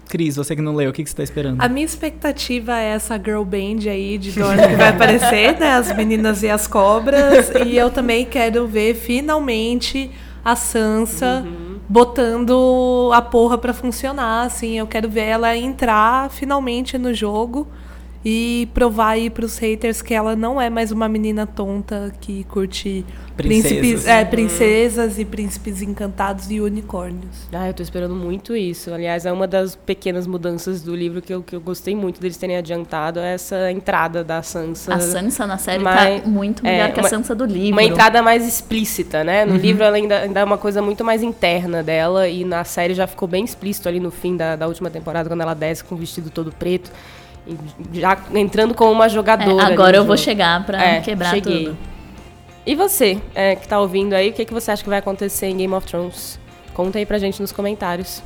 Cris, 0.09 0.37
você 0.37 0.55
que 0.55 0.63
não 0.63 0.75
leu, 0.75 0.91
o 0.91 0.93
que, 0.93 1.03
que 1.03 1.11
você 1.11 1.17
tá 1.17 1.23
esperando? 1.23 1.61
A 1.61 1.69
minha 1.69 1.85
expectativa 1.85 2.79
é 2.79 2.91
essa 2.91 3.19
girl 3.19 3.43
band 3.43 3.89
aí 3.91 4.17
de 4.19 4.33
Dorne 4.33 4.69
que 4.69 4.77
vai 4.77 4.89
aparecer, 4.91 5.59
né? 5.59 5.73
As 5.73 5.95
meninas 5.95 6.43
e 6.43 6.49
as 6.49 6.67
cobras. 6.67 7.51
E 7.67 7.77
eu 7.77 7.91
também 7.91 8.25
quero 8.25 8.67
ver 8.67 8.95
finalmente 8.95 10.11
a 10.45 10.55
Sansa 10.55 11.45
botando 11.89 13.11
a 13.13 13.21
porra 13.21 13.59
pra 13.59 13.73
funcionar, 13.73 14.47
assim. 14.47 14.79
Eu 14.79 14.87
quero 14.87 15.09
ver 15.09 15.25
ela 15.25 15.57
entrar 15.57 16.31
finalmente 16.31 16.97
no 16.97 17.13
jogo 17.13 17.67
e 18.29 18.69
provar 18.75 19.11
aí 19.11 19.31
pros 19.31 19.57
haters 19.57 20.03
que 20.03 20.13
ela 20.13 20.35
não 20.35 20.61
é 20.61 20.69
mais 20.69 20.91
uma 20.91 21.09
menina 21.09 21.47
tonta 21.47 22.13
que 22.21 22.43
curte 22.43 23.07
Princesas. 23.37 23.79
príncipes, 23.79 24.07
é, 24.09 24.25
princesas 24.25 25.19
e 25.21 25.25
príncipes 25.25 25.81
encantados 25.81 26.51
e 26.51 26.61
unicórnios. 26.61 27.47
Ah, 27.53 27.69
eu 27.69 27.75
tô 27.75 27.85
esperando 27.85 28.17
muito 28.17 28.57
isso. 28.57 28.93
Aliás, 28.93 29.27
é 29.27 29.33
uma 29.33 29.47
das 29.47 29.77
pequenas 29.77 30.27
mudanças 30.27 30.83
do 30.83 30.93
livro 30.97 31.23
que 31.23 31.33
eu, 31.33 31.41
que 31.41 31.55
eu 31.55 31.61
gostei 31.61 31.95
muito 31.95 32.21
deles 32.21 32.37
terem 32.37 32.57
adiantado, 32.57 33.21
é 33.21 33.35
essa 33.35 33.71
entrada 33.71 34.25
da 34.25 34.43
Sansa. 34.43 34.93
A 34.95 34.99
Sansa 34.99 35.47
na 35.47 35.57
série 35.59 35.85
Mas- 35.85 36.23
tá 36.23 36.29
muito 36.29 36.67
é, 36.67 36.73
melhor 36.73 36.93
que 36.93 36.99
a 36.99 37.03
uma- 37.05 37.09
Sansa 37.09 37.33
do 37.33 37.45
livro. 37.45 37.73
Uma 37.75 37.85
entrada 37.85 38.21
mais 38.23 38.45
explícita, 38.45 39.23
né? 39.23 39.45
No 39.45 39.55
livro 39.55 39.85
ela 39.85 39.97
ainda, 39.97 40.19
ainda 40.23 40.41
é 40.41 40.45
uma 40.45 40.59
coisa 40.59 40.83
muito 40.83 41.05
mais 41.05 41.23
interna 41.23 41.81
dela 41.81 42.27
e 42.29 42.45
na 42.45 42.65
série 42.65 42.93
já 42.95 43.07
ficou 43.07 43.29
bem 43.29 43.45
explícito 43.45 43.89
ali 43.89 44.01
no 44.01 44.11
fim 44.11 44.37
da, 44.37 44.57
da 44.57 44.67
última 44.67 44.91
temporada, 44.91 45.29
quando 45.31 45.43
ela 45.43 45.55
desce 45.55 45.85
com 45.85 45.95
o 45.95 45.99
vestido 45.99 46.29
todo 46.29 46.51
preto, 46.51 46.91
e 47.47 48.01
já 48.01 48.17
entrando 48.35 48.75
como 48.75 48.91
uma 48.93 49.07
É, 49.07 49.09
jogadora. 49.09 49.65
ali 49.65 49.73
agora 49.73 49.97
eu 49.97 50.05
vou 50.05 50.17
jogo. 50.17 50.25
chegar 50.25 50.65
pra 50.65 50.83
É, 50.83 51.01
quebrar 51.01 51.31
cheguei. 51.31 51.67
tudo. 51.67 51.79
E 52.67 52.75
você, 52.75 53.19
é, 53.35 53.55
que 53.55 53.69
tá 53.69 53.79
ouvindo 53.81 54.13
aí, 54.15 54.31
o 54.31 54.33
que, 54.33 54.45
que 54.45 54.53
você 54.53 54.73
acha 54.73 54.83
que 54.83 54.89
vai 54.89 54.99
acontecer 54.99 55.47
em 55.47 55.57
Game 55.57 55.73
of 55.73 55.87
Thrones? 55.87 56.39
Conta 56.75 56.99
aí 56.99 57.07
pra 57.07 57.19
gente 57.19 57.41
nos 57.41 57.53
comentários. 57.53 58.23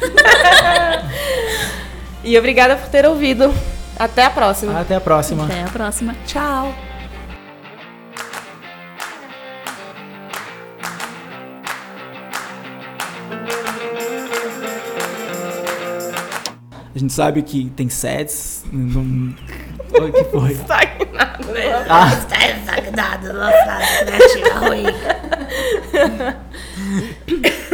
e 2.22 2.36
obrigada 2.38 2.76
por 2.76 2.88
ter 2.88 3.06
ouvido. 3.06 3.52
Até 3.98 4.24
a 4.24 4.30
próxima. 4.30 4.78
Até 4.80 4.96
a 4.96 5.00
próxima. 5.00 5.44
Até 5.44 5.62
a 5.62 5.68
próxima. 5.68 6.14
Tchau! 6.26 6.87
A 16.98 17.00
gente 17.00 17.12
sabe 17.12 17.42
que 17.42 17.70
tem 17.76 17.88
sets. 17.88 18.64
Não... 18.72 19.32
O 19.92 20.12
que 20.12 20.24
foi? 20.24 20.50
Estagnado, 20.50 21.46
né? 21.52 21.86
Ah. 21.88 22.08
Está 22.12 22.48
estagnado, 22.48 23.30
uma 23.30 23.52
frase 23.52 24.04
criativa 24.04 24.58
ruim. 24.58 24.82